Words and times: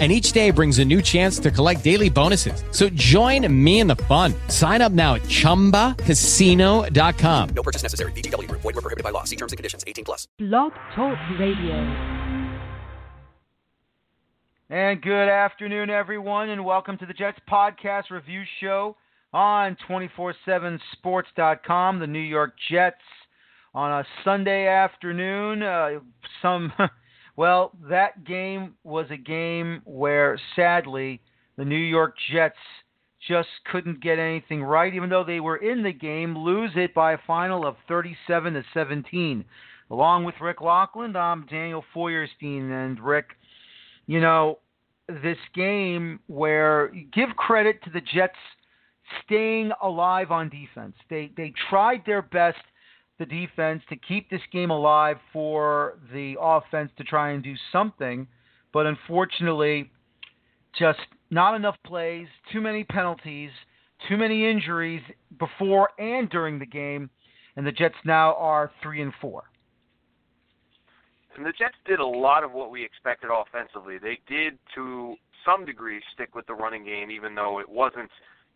and 0.00 0.10
each 0.10 0.32
day 0.32 0.50
brings 0.50 0.80
a 0.80 0.84
new 0.84 1.00
chance 1.00 1.38
to 1.38 1.52
collect 1.52 1.84
daily 1.84 2.10
bonuses. 2.10 2.64
So 2.72 2.88
join 2.90 3.46
me 3.64 3.78
in 3.78 3.86
the 3.86 3.94
fun. 3.96 4.34
Sign 4.48 4.82
up 4.82 4.90
now 4.90 5.14
at 5.14 5.22
ChumbaCasino.com. 5.22 7.48
No 7.50 7.62
purchase 7.62 7.84
necessary. 7.84 8.10
VGW. 8.12 8.50
Void 8.50 8.64
were 8.64 8.72
prohibited 8.72 9.04
by 9.04 9.10
law. 9.10 9.22
See 9.22 9.36
terms 9.36 9.52
and 9.52 9.56
conditions. 9.56 9.84
18 9.86 10.04
plus. 10.04 10.26
Blog 10.38 10.72
Talk 10.96 11.16
Radio. 11.38 11.76
And 14.70 15.00
good 15.00 15.28
afternoon, 15.28 15.90
everyone, 15.90 16.48
and 16.48 16.64
welcome 16.64 16.98
to 16.98 17.06
the 17.06 17.12
Jets 17.12 17.38
Podcast 17.48 18.10
Review 18.10 18.42
Show 18.60 18.96
on 19.32 19.76
247sports.com. 19.88 22.00
The 22.00 22.06
New 22.06 22.18
York 22.18 22.54
Jets 22.70 22.96
on 23.74 23.92
a 23.92 24.04
Sunday 24.24 24.66
afternoon. 24.66 25.62
Uh, 25.62 26.00
some... 26.42 26.72
Well, 27.36 27.72
that 27.88 28.24
game 28.24 28.74
was 28.84 29.06
a 29.10 29.16
game 29.16 29.82
where 29.84 30.38
sadly 30.54 31.20
the 31.56 31.64
New 31.64 31.76
York 31.76 32.14
Jets 32.32 32.56
just 33.28 33.48
couldn't 33.70 34.02
get 34.02 34.18
anything 34.18 34.62
right, 34.62 34.94
even 34.94 35.08
though 35.08 35.24
they 35.24 35.40
were 35.40 35.56
in 35.56 35.82
the 35.82 35.92
game, 35.92 36.36
lose 36.36 36.70
it 36.76 36.94
by 36.94 37.14
a 37.14 37.18
final 37.26 37.66
of 37.66 37.76
37 37.88 38.54
to 38.54 38.62
17. 38.74 39.44
Along 39.90 40.24
with 40.24 40.34
Rick 40.40 40.58
Laughland, 40.58 41.16
I'm 41.16 41.40
um, 41.40 41.46
Daniel 41.50 41.84
Feuerstein, 41.92 42.70
and 42.70 42.98
Rick, 43.00 43.30
you 44.06 44.20
know, 44.20 44.58
this 45.08 45.38
game 45.54 46.20
where 46.26 46.88
give 47.12 47.30
credit 47.36 47.82
to 47.84 47.90
the 47.90 48.00
Jets 48.00 48.38
staying 49.24 49.70
alive 49.82 50.30
on 50.30 50.48
defense. 50.48 50.94
They 51.10 51.30
they 51.36 51.52
tried 51.68 52.02
their 52.06 52.22
best 52.22 52.58
the 53.18 53.26
defense 53.26 53.82
to 53.88 53.96
keep 53.96 54.28
this 54.28 54.40
game 54.52 54.70
alive 54.70 55.18
for 55.32 55.98
the 56.12 56.34
offense 56.40 56.90
to 56.98 57.04
try 57.04 57.30
and 57.30 57.42
do 57.42 57.54
something. 57.70 58.26
But 58.72 58.86
unfortunately, 58.86 59.90
just 60.78 60.98
not 61.30 61.54
enough 61.54 61.76
plays, 61.86 62.26
too 62.52 62.60
many 62.60 62.84
penalties, 62.84 63.50
too 64.08 64.16
many 64.16 64.50
injuries 64.50 65.02
before 65.38 65.90
and 65.98 66.28
during 66.28 66.58
the 66.58 66.66
game, 66.66 67.08
and 67.56 67.66
the 67.66 67.72
Jets 67.72 67.94
now 68.04 68.34
are 68.34 68.72
three 68.82 69.00
and 69.00 69.12
four. 69.20 69.44
And 71.36 71.44
the 71.44 71.52
Jets 71.52 71.74
did 71.86 72.00
a 72.00 72.06
lot 72.06 72.44
of 72.44 72.52
what 72.52 72.70
we 72.70 72.84
expected 72.84 73.30
offensively. 73.32 73.98
They 73.98 74.18
did, 74.28 74.58
to 74.74 75.16
some 75.44 75.64
degree, 75.64 76.00
stick 76.14 76.34
with 76.34 76.46
the 76.46 76.54
running 76.54 76.84
game, 76.84 77.10
even 77.10 77.34
though 77.34 77.58
it 77.58 77.68
wasn't 77.68 78.10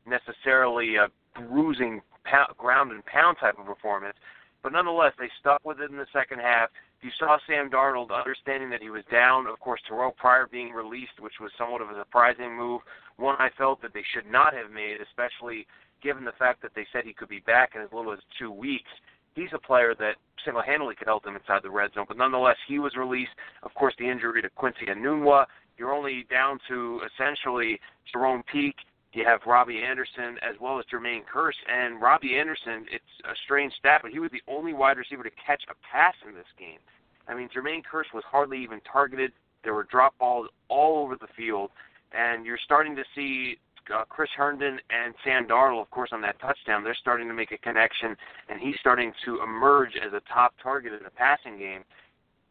necessarily 0.06 0.97
a 0.97 1.09
bruising 1.48 2.00
pound, 2.25 2.56
ground 2.56 2.93
and 2.93 3.05
pound 3.06 3.37
type 3.41 3.59
of 3.59 3.67
performance. 3.67 4.17
But 4.62 4.73
nonetheless, 4.73 5.12
they 5.19 5.31
stuck 5.41 5.64
with 5.64 5.81
it 5.81 5.91
in 5.91 5.97
the 5.97 6.06
second 6.12 6.41
half. 6.41 6.70
You 7.01 7.11
saw 7.19 7.39
Sam 7.47 7.70
Darnold 7.70 8.11
understanding 8.11 8.70
that 8.70 8.83
he 8.83 8.91
was 8.91 9.05
down. 9.11 9.47
Of 9.47 9.61
course, 9.61 9.81
Terrelle 9.89 10.17
Pryor 10.17 10.48
being 10.50 10.73
released, 10.73 11.20
which 11.20 11.39
was 11.41 11.53
somewhat 11.56 11.81
of 11.81 11.91
a 11.91 11.98
surprising 11.98 12.56
move. 12.56 12.81
One 13.17 13.37
I 13.39 13.50
felt 13.56 13.81
that 13.83 13.95
they 13.95 14.03
should 14.12 14.31
not 14.31 14.53
have 14.55 14.70
made, 14.73 14.97
especially 15.00 15.67
given 16.03 16.25
the 16.25 16.33
fact 16.33 16.61
that 16.62 16.73
they 16.75 16.87
said 16.92 17.05
he 17.05 17.12
could 17.12 17.28
be 17.28 17.41
back 17.41 17.73
in 17.77 17.83
as 17.83 17.92
little 17.92 18.12
as 18.12 18.19
two 18.39 18.50
weeks. 18.50 18.91
He's 19.34 19.53
a 19.53 19.59
player 19.59 19.95
that 19.98 20.17
single-handedly 20.45 20.97
could 20.97 21.06
help 21.06 21.22
them 21.22 21.37
inside 21.37 21.62
the 21.62 21.70
red 21.70 21.93
zone. 21.95 22.06
But 22.09 22.17
nonetheless, 22.17 22.56
he 22.67 22.81
was 22.81 22.97
released. 22.97 23.31
Of 23.62 23.75
course, 23.75 23.95
the 23.98 24.09
injury 24.11 24.43
to 24.43 24.50
Quincy 24.50 24.87
Enunwa. 24.87 25.47
You're 25.77 25.93
only 25.93 26.27
down 26.28 26.59
to 26.69 27.00
essentially 27.06 27.78
Charone 28.12 28.43
Peake 28.53 28.78
you 29.12 29.25
have 29.25 29.41
Robbie 29.47 29.82
Anderson 29.82 30.37
as 30.43 30.56
well 30.60 30.78
as 30.78 30.84
Jermaine 30.93 31.22
Kearse. 31.25 31.59
And 31.66 32.00
Robbie 32.00 32.37
Anderson, 32.38 32.87
it's 32.91 33.05
a 33.25 33.34
strange 33.44 33.72
stat, 33.78 34.00
but 34.03 34.10
he 34.10 34.19
was 34.19 34.31
the 34.31 34.43
only 34.49 34.72
wide 34.72 34.99
receiver 34.99 35.22
to 35.22 35.31
catch 35.44 35.62
a 35.71 35.75
pass 35.91 36.15
in 36.27 36.34
this 36.34 36.47
game. 36.59 36.78
I 37.27 37.34
mean, 37.34 37.49
Jermaine 37.49 37.82
Kearse 37.91 38.12
was 38.15 38.25
hardly 38.27 38.62
even 38.62 38.81
targeted. 38.91 39.32
There 39.65 39.75
were 39.75 39.84
drop 39.84 40.16
balls 40.19 40.49
all 40.69 41.03
over 41.03 41.16
the 41.16 41.28
field. 41.37 41.71
And 42.12 42.47
you're 42.47 42.59
starting 42.65 42.97
to 42.97 43.05
see 43.15 43.59
uh, 43.94 44.05
Chris 44.09 44.31
Herndon 44.37 44.78
and 44.91 45.15
Sam 45.25 45.47
Darnold, 45.47 45.82
of 45.82 45.91
course, 45.91 46.11
on 46.12 46.21
that 46.22 46.41
touchdown. 46.41 46.84
They're 46.84 46.97
starting 47.00 47.28
to 47.28 47.34
make 47.34 47.53
a 47.53 47.59
connection, 47.59 48.16
and 48.49 48.61
he's 48.61 48.77
starting 48.81 49.12
to 49.25 49.43
emerge 49.43 49.93
as 49.97 50.12
a 50.12 50.21
top 50.32 50.55
target 50.62 50.93
in 50.93 51.00
the 51.05 51.11
passing 51.11 51.59
game. 51.59 51.84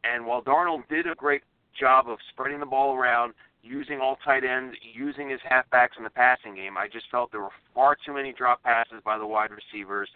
And 0.04 0.26
while 0.26 0.42
Darnold 0.42 0.88
did 0.90 1.08
a 1.08 1.16
great 1.16 1.42
job 1.80 2.08
of 2.08 2.18
spreading 2.31 2.60
the 2.60 2.66
ball 2.66 2.96
around, 2.96 3.34
using 3.68 4.00
all 4.00 4.18
tight 4.24 4.44
ends, 4.44 4.76
using 4.82 5.30
his 5.30 5.40
halfbacks 5.42 5.98
in 5.98 6.04
the 6.04 6.10
passing 6.10 6.56
game. 6.56 6.78
I 6.78 6.88
just 6.88 7.06
felt 7.12 7.32
there 7.32 7.42
were 7.42 7.50
far 7.74 7.98
too 8.06 8.14
many 8.14 8.34
drop 8.34 8.64
passes 8.64 9.02
by 9.04 9.18
the 9.18 9.26
wide 9.26 9.50
receivers. 9.52 10.10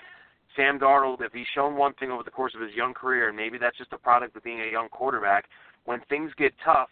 Sam 0.55 0.79
Darnold, 0.79 1.21
if 1.21 1.31
he's 1.33 1.47
shown 1.53 1.75
one 1.75 1.93
thing 1.93 2.11
over 2.11 2.23
the 2.23 2.31
course 2.31 2.53
of 2.55 2.61
his 2.61 2.73
young 2.75 2.93
career, 2.93 3.29
and 3.29 3.37
maybe 3.37 3.57
that's 3.57 3.77
just 3.77 3.93
a 3.93 3.97
product 3.97 4.35
of 4.35 4.43
being 4.43 4.61
a 4.61 4.71
young 4.71 4.89
quarterback, 4.89 5.45
when 5.85 6.01
things 6.09 6.31
get 6.37 6.53
tough, 6.63 6.89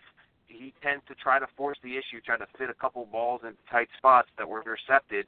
he 0.47 0.73
tends 0.81 1.03
to 1.07 1.15
try 1.15 1.39
to 1.39 1.47
force 1.55 1.77
the 1.83 1.91
issue, 1.91 2.21
try 2.25 2.37
to 2.37 2.47
fit 2.57 2.69
a 2.69 2.73
couple 2.73 3.05
balls 3.05 3.41
into 3.43 3.57
tight 3.69 3.89
spots 3.97 4.29
that 4.37 4.47
were 4.47 4.61
intercepted. 4.61 5.27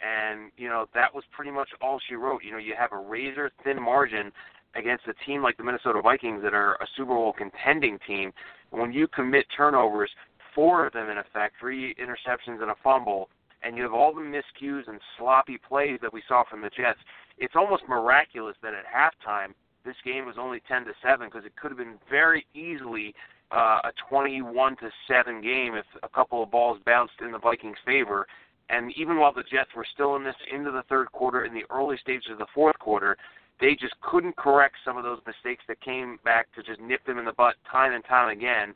And, 0.00 0.52
you 0.56 0.68
know, 0.68 0.86
that 0.94 1.14
was 1.14 1.24
pretty 1.32 1.50
much 1.50 1.68
all 1.80 2.00
she 2.08 2.14
wrote. 2.14 2.44
You 2.44 2.52
know, 2.52 2.58
you 2.58 2.74
have 2.78 2.92
a 2.92 2.98
razor 2.98 3.50
thin 3.64 3.82
margin 3.82 4.30
against 4.74 5.04
a 5.08 5.14
team 5.24 5.42
like 5.42 5.56
the 5.56 5.64
Minnesota 5.64 6.00
Vikings 6.02 6.42
that 6.42 6.54
are 6.54 6.74
a 6.74 6.86
Super 6.96 7.14
Bowl 7.14 7.32
contending 7.32 7.98
team. 8.06 8.32
When 8.70 8.92
you 8.92 9.08
commit 9.08 9.46
turnovers, 9.56 10.10
four 10.54 10.86
of 10.86 10.92
them 10.92 11.08
in 11.08 11.18
effect, 11.18 11.54
three 11.58 11.94
interceptions 11.94 12.60
and 12.62 12.70
a 12.70 12.76
fumble, 12.82 13.28
and 13.62 13.76
you 13.76 13.82
have 13.82 13.92
all 13.92 14.14
the 14.14 14.20
miscues 14.20 14.86
and 14.88 15.00
sloppy 15.16 15.58
plays 15.58 15.98
that 16.02 16.12
we 16.12 16.22
saw 16.28 16.44
from 16.44 16.60
the 16.60 16.70
Jets. 16.70 17.00
It's 17.38 17.56
almost 17.56 17.88
miraculous 17.88 18.56
that 18.62 18.74
at 18.74 18.84
halftime 18.86 19.54
this 19.84 19.96
game 20.04 20.26
was 20.26 20.36
only 20.38 20.60
10 20.68 20.84
to 20.84 20.92
7 21.02 21.28
because 21.28 21.44
it 21.44 21.56
could 21.56 21.70
have 21.70 21.78
been 21.78 21.98
very 22.10 22.46
easily 22.54 23.14
uh, 23.50 23.80
a 23.84 23.92
21 24.08 24.76
to 24.76 24.90
7 25.06 25.40
game 25.40 25.74
if 25.74 25.86
a 26.02 26.08
couple 26.08 26.42
of 26.42 26.50
balls 26.50 26.78
bounced 26.84 27.14
in 27.20 27.32
the 27.32 27.38
Vikings' 27.38 27.78
favor. 27.84 28.26
And 28.70 28.92
even 28.96 29.18
while 29.18 29.32
the 29.32 29.42
Jets 29.42 29.70
were 29.74 29.86
still 29.94 30.16
in 30.16 30.24
this 30.24 30.36
into 30.52 30.70
the 30.70 30.82
third 30.82 31.10
quarter, 31.12 31.44
in 31.44 31.54
the 31.54 31.64
early 31.70 31.96
stages 31.96 32.30
of 32.30 32.38
the 32.38 32.46
fourth 32.54 32.78
quarter, 32.78 33.16
they 33.60 33.74
just 33.74 33.98
couldn't 34.00 34.36
correct 34.36 34.76
some 34.84 34.96
of 34.96 35.04
those 35.04 35.20
mistakes 35.26 35.64
that 35.68 35.80
came 35.80 36.18
back 36.24 36.52
to 36.54 36.62
just 36.62 36.80
nip 36.80 37.04
them 37.06 37.18
in 37.18 37.24
the 37.24 37.32
butt 37.32 37.56
time 37.70 37.92
and 37.92 38.04
time 38.04 38.28
again 38.28 38.74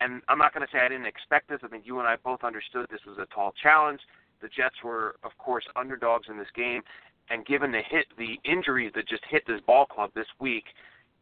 and 0.00 0.22
I'm 0.28 0.38
not 0.38 0.52
going 0.54 0.66
to 0.66 0.72
say 0.72 0.78
I 0.80 0.88
didn't 0.88 1.06
expect 1.06 1.48
this. 1.48 1.60
I 1.62 1.68
think 1.68 1.86
you 1.86 1.98
and 1.98 2.08
I 2.08 2.16
both 2.16 2.44
understood 2.44 2.86
this 2.90 3.04
was 3.06 3.18
a 3.18 3.26
tall 3.34 3.52
challenge. 3.62 4.00
The 4.42 4.48
Jets 4.48 4.76
were, 4.84 5.16
of 5.24 5.36
course, 5.38 5.64
underdogs 5.76 6.28
in 6.28 6.38
this 6.38 6.50
game, 6.54 6.82
and 7.30 7.46
given 7.46 7.72
the 7.72 7.80
hit, 7.80 8.06
the 8.18 8.38
injuries 8.44 8.92
that 8.94 9.08
just 9.08 9.24
hit 9.28 9.44
this 9.46 9.60
ball 9.66 9.86
club 9.86 10.10
this 10.14 10.26
week, 10.38 10.64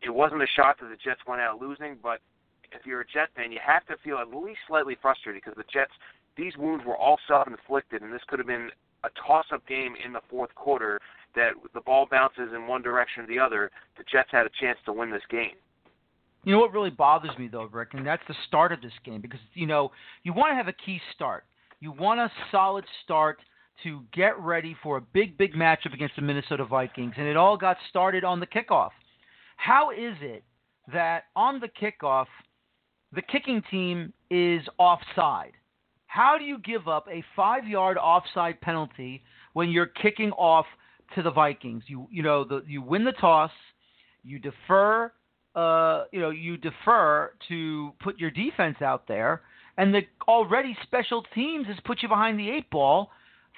it 0.03 0.11
wasn't 0.11 0.43
a 0.43 0.47
shock 0.47 0.81
that 0.81 0.89
the 0.91 0.97
Jets 0.97 1.21
went 1.27 1.41
out 1.41 1.61
losing. 1.61 1.97
But 2.03 2.21
if 2.73 2.85
you're 2.85 3.03
a 3.03 3.07
Jet 3.07 3.29
fan, 3.37 3.53
you 3.53 3.61
have 3.65 3.87
to 3.87 3.97
feel 4.03 4.19
at 4.19 4.35
least 4.35 4.59
slightly 4.67 4.97
frustrated 5.01 5.43
because 5.43 5.57
the 5.57 5.65
Jets, 5.73 5.93
these 6.37 6.57
wounds 6.57 6.85
were 6.85 6.97
all 6.97 7.19
self-inflicted, 7.29 8.03
and 8.03 8.13
this 8.13 8.23
could 8.27 8.39
have 8.41 8.49
been 8.49 8.71
a 9.05 9.09
toss-up 9.27 9.67
game 9.67 9.95
in 10.05 10.13
the 10.13 10.21
fourth 10.29 10.55
quarter. 10.55 11.01
That 11.37 11.55
the 11.73 11.81
ball 11.81 12.07
bounces 12.09 12.53
in 12.55 12.69
one 12.69 12.83
direction 12.83 13.25
or 13.25 13.27
the 13.27 13.41
other, 13.41 13.71
the 13.97 14.05
Jets 14.11 14.29
had 14.31 14.47
a 14.47 14.51
chance 14.61 14.79
to 14.85 14.93
win 14.93 15.11
this 15.11 15.27
game. 15.31 15.57
You 16.45 16.53
know 16.53 16.59
what 16.59 16.73
really 16.73 16.91
bothers 16.91 17.37
me 17.39 17.49
though, 17.49 17.69
Rick, 17.73 17.91
and 17.95 18.07
that's 18.07 18.23
the 18.29 18.35
start 18.47 18.73
of 18.73 18.83
this 18.83 18.93
game 19.05 19.21
because 19.21 19.41
you 19.55 19.67
know 19.67 19.91
you 20.23 20.33
want 20.33 20.53
to 20.53 20.57
have 20.57 20.69
a 20.69 20.73
key 20.73 21.01
start. 21.15 21.45
You 21.81 21.93
want 21.93 22.21
a 22.21 22.31
solid 22.51 22.85
start 23.03 23.39
to 23.83 24.03
get 24.13 24.39
ready 24.39 24.77
for 24.83 24.99
a 24.99 25.01
big, 25.01 25.37
big 25.37 25.55
matchup 25.55 25.93
against 25.93 26.17
the 26.17 26.23
Minnesota 26.23 26.65
Vikings, 26.65 27.15
and 27.17 27.27
it 27.27 27.37
all 27.37 27.57
got 27.57 27.77
started 27.89 28.25
on 28.25 28.41
the 28.41 28.47
kickoff. 28.47 28.91
How 29.57 29.91
is 29.91 30.15
it 30.21 30.45
that 30.93 31.25
on 31.35 31.61
the 31.61 31.69
kickoff, 31.69 32.27
the 33.13 33.23
kicking 33.23 33.63
team 33.71 34.13
is 34.31 34.63
offside? 34.79 35.53
How 36.07 36.37
do 36.39 36.45
you 36.45 36.59
give 36.59 36.87
up 36.87 37.07
a 37.11 37.25
five-yard 37.35 37.97
offside 37.97 38.61
penalty 38.61 39.23
when 39.55 39.71
you're 39.71 39.87
kicking 39.87 40.31
off 40.33 40.67
to 41.15 41.23
the 41.23 41.31
Vikings? 41.31 41.85
You 41.87 42.07
you 42.11 42.23
know 42.23 42.45
the, 42.45 42.63
you 42.67 42.83
win 42.83 43.05
the 43.05 43.13
toss, 43.13 43.51
you 44.23 44.39
defer 44.39 45.11
uh, 45.55 46.05
you 46.13 46.21
know, 46.21 46.31
you 46.31 46.57
defer 46.57 47.33
to 47.49 47.93
put 48.03 48.19
your 48.19 48.31
defense 48.31 48.77
out 48.81 49.07
there, 49.07 49.43
and 49.77 49.95
the 49.95 50.03
already 50.27 50.77
special 50.83 51.23
teams 51.35 51.67
has 51.67 51.77
put 51.85 52.03
you 52.03 52.09
behind 52.09 52.39
the 52.39 52.51
eight 52.51 52.69
ball 52.71 53.11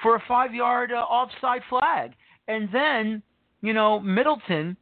for 0.02 0.16
a 0.16 0.22
five-yard 0.28 0.92
uh, 0.92 0.96
offside 0.96 1.62
flag, 1.68 2.12
and 2.48 2.68
then 2.72 3.22
you 3.62 3.72
know 3.72 3.98
Middleton, 4.00 4.76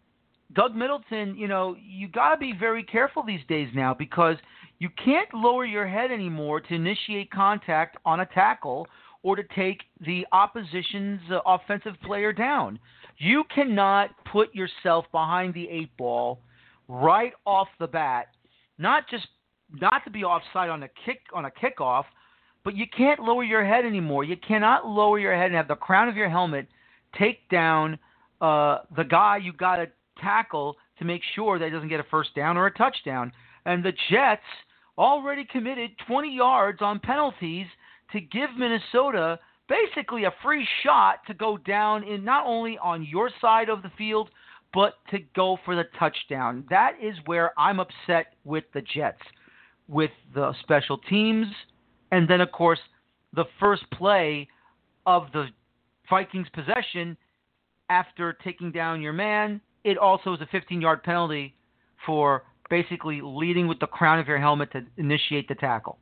Doug 0.54 0.74
Middleton, 0.74 1.36
you 1.36 1.46
know 1.46 1.76
you 1.80 2.08
got 2.08 2.34
to 2.34 2.36
be 2.36 2.52
very 2.58 2.82
careful 2.82 3.22
these 3.22 3.44
days 3.48 3.68
now 3.74 3.94
because 3.94 4.36
you 4.80 4.88
can't 5.02 5.32
lower 5.32 5.64
your 5.64 5.86
head 5.86 6.10
anymore 6.10 6.60
to 6.60 6.74
initiate 6.74 7.30
contact 7.30 7.96
on 8.04 8.20
a 8.20 8.26
tackle 8.26 8.86
or 9.22 9.36
to 9.36 9.42
take 9.56 9.82
the 10.04 10.26
opposition's 10.32 11.20
uh, 11.30 11.38
offensive 11.46 11.94
player 12.04 12.32
down. 12.32 12.78
You 13.18 13.44
cannot 13.54 14.10
put 14.30 14.54
yourself 14.54 15.06
behind 15.12 15.54
the 15.54 15.68
eight 15.70 15.96
ball 15.96 16.40
right 16.88 17.32
off 17.46 17.68
the 17.78 17.86
bat, 17.86 18.28
not 18.78 19.08
just 19.08 19.26
not 19.80 20.04
to 20.04 20.10
be 20.10 20.24
offside 20.24 20.70
on 20.70 20.82
a 20.82 20.88
kick 21.04 21.20
on 21.32 21.46
a 21.46 21.50
kickoff, 21.50 22.04
but 22.64 22.76
you 22.76 22.86
can't 22.96 23.20
lower 23.20 23.44
your 23.44 23.64
head 23.64 23.84
anymore. 23.84 24.24
You 24.24 24.36
cannot 24.36 24.86
lower 24.86 25.18
your 25.18 25.34
head 25.34 25.46
and 25.46 25.54
have 25.54 25.68
the 25.68 25.74
crown 25.74 26.08
of 26.08 26.16
your 26.16 26.28
helmet 26.28 26.66
take 27.18 27.48
down 27.48 27.98
uh, 28.40 28.78
the 28.96 29.04
guy 29.04 29.38
you 29.38 29.52
got 29.52 29.76
to 29.76 29.86
tackle 30.20 30.76
to 30.98 31.04
make 31.04 31.22
sure 31.34 31.58
that 31.58 31.66
he 31.66 31.70
doesn't 31.70 31.88
get 31.88 32.00
a 32.00 32.04
first 32.04 32.34
down 32.34 32.56
or 32.56 32.66
a 32.66 32.72
touchdown. 32.72 33.32
And 33.66 33.84
the 33.84 33.92
Jets 34.10 34.42
already 34.96 35.44
committed 35.44 35.90
20 36.06 36.34
yards 36.34 36.80
on 36.80 37.00
penalties 37.00 37.66
to 38.12 38.20
give 38.20 38.50
Minnesota 38.56 39.38
basically 39.68 40.24
a 40.24 40.34
free 40.42 40.66
shot 40.82 41.16
to 41.26 41.34
go 41.34 41.56
down 41.56 42.04
in 42.04 42.24
not 42.24 42.46
only 42.46 42.78
on 42.78 43.04
your 43.04 43.30
side 43.40 43.68
of 43.68 43.82
the 43.82 43.90
field 43.96 44.30
but 44.74 44.94
to 45.10 45.20
go 45.36 45.56
for 45.64 45.76
the 45.76 45.84
touchdown. 45.98 46.64
That 46.68 46.94
is 47.00 47.14
where 47.26 47.58
I'm 47.58 47.78
upset 47.78 48.34
with 48.44 48.64
the 48.74 48.82
Jets, 48.82 49.22
with 49.88 50.10
the 50.34 50.52
special 50.60 50.98
teams, 50.98 51.46
and 52.10 52.28
then 52.28 52.40
of 52.40 52.50
course 52.52 52.80
the 53.32 53.44
first 53.60 53.84
play 53.92 54.48
of 55.06 55.28
the 55.32 55.46
Vikings 56.10 56.48
possession 56.52 57.16
after 57.88 58.36
taking 58.44 58.72
down 58.72 59.00
your 59.00 59.12
man. 59.12 59.60
It 59.84 59.96
also 59.96 60.34
is 60.34 60.40
a 60.40 60.56
15-yard 60.56 61.02
penalty 61.02 61.54
for 62.04 62.44
basically 62.70 63.20
leading 63.22 63.68
with 63.68 63.78
the 63.78 63.86
crown 63.86 64.18
of 64.18 64.26
your 64.26 64.38
helmet 64.38 64.72
to 64.72 64.82
initiate 64.96 65.48
the 65.48 65.54
tackle. 65.54 65.98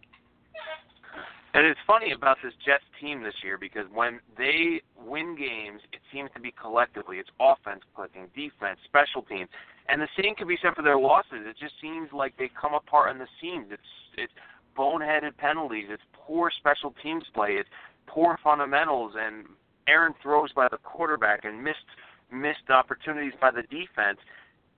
And 1.55 1.67
it's 1.67 1.81
funny 1.87 2.13
about 2.13 2.39
this 2.43 2.55
Jets 2.65 2.85
team 2.99 3.23
this 3.23 3.35
year 3.45 3.59
because 3.59 3.85
when 3.93 4.21
they 4.39 4.81
win 4.97 5.37
games, 5.37 5.83
it 5.93 6.01
seems 6.11 6.31
to 6.35 6.41
be 6.41 6.51
collectively. 6.51 7.19
It's 7.19 7.29
offense 7.39 7.83
clicking, 7.95 8.29
defense, 8.35 8.79
special 8.85 9.23
teams, 9.23 9.51
and 9.89 10.01
the 10.01 10.09
same 10.21 10.35
can 10.35 10.49
be 10.49 10.57
said 10.63 10.75
for 10.75 10.83
their 10.83 10.99
losses. 10.99 11.45
It 11.45 11.57
just 11.61 11.75
seems 11.81 12.09
like 12.13 12.37
they 12.39 12.51
come 12.59 12.73
apart 12.73 13.11
in 13.11 13.19
the 13.19 13.29
seams. 13.41 13.67
It's 13.71 13.93
it's 14.17 14.33
boneheaded 14.77 15.37
penalties. 15.37 15.87
It's 15.91 16.03
poor 16.15 16.51
special 16.59 16.95
teams 17.03 17.25
play. 17.35 17.61
It's 17.61 17.69
poor 18.07 18.39
fundamentals 18.43 19.13
and 19.19 19.45
errant 19.87 20.17
throws 20.23 20.53
by 20.53 20.69
the 20.69 20.79
quarterback 20.79 21.45
and 21.45 21.63
missed 21.63 21.85
missed 22.33 22.71
opportunities 22.71 23.35
by 23.41 23.51
the 23.51 23.63
defense 23.63 24.19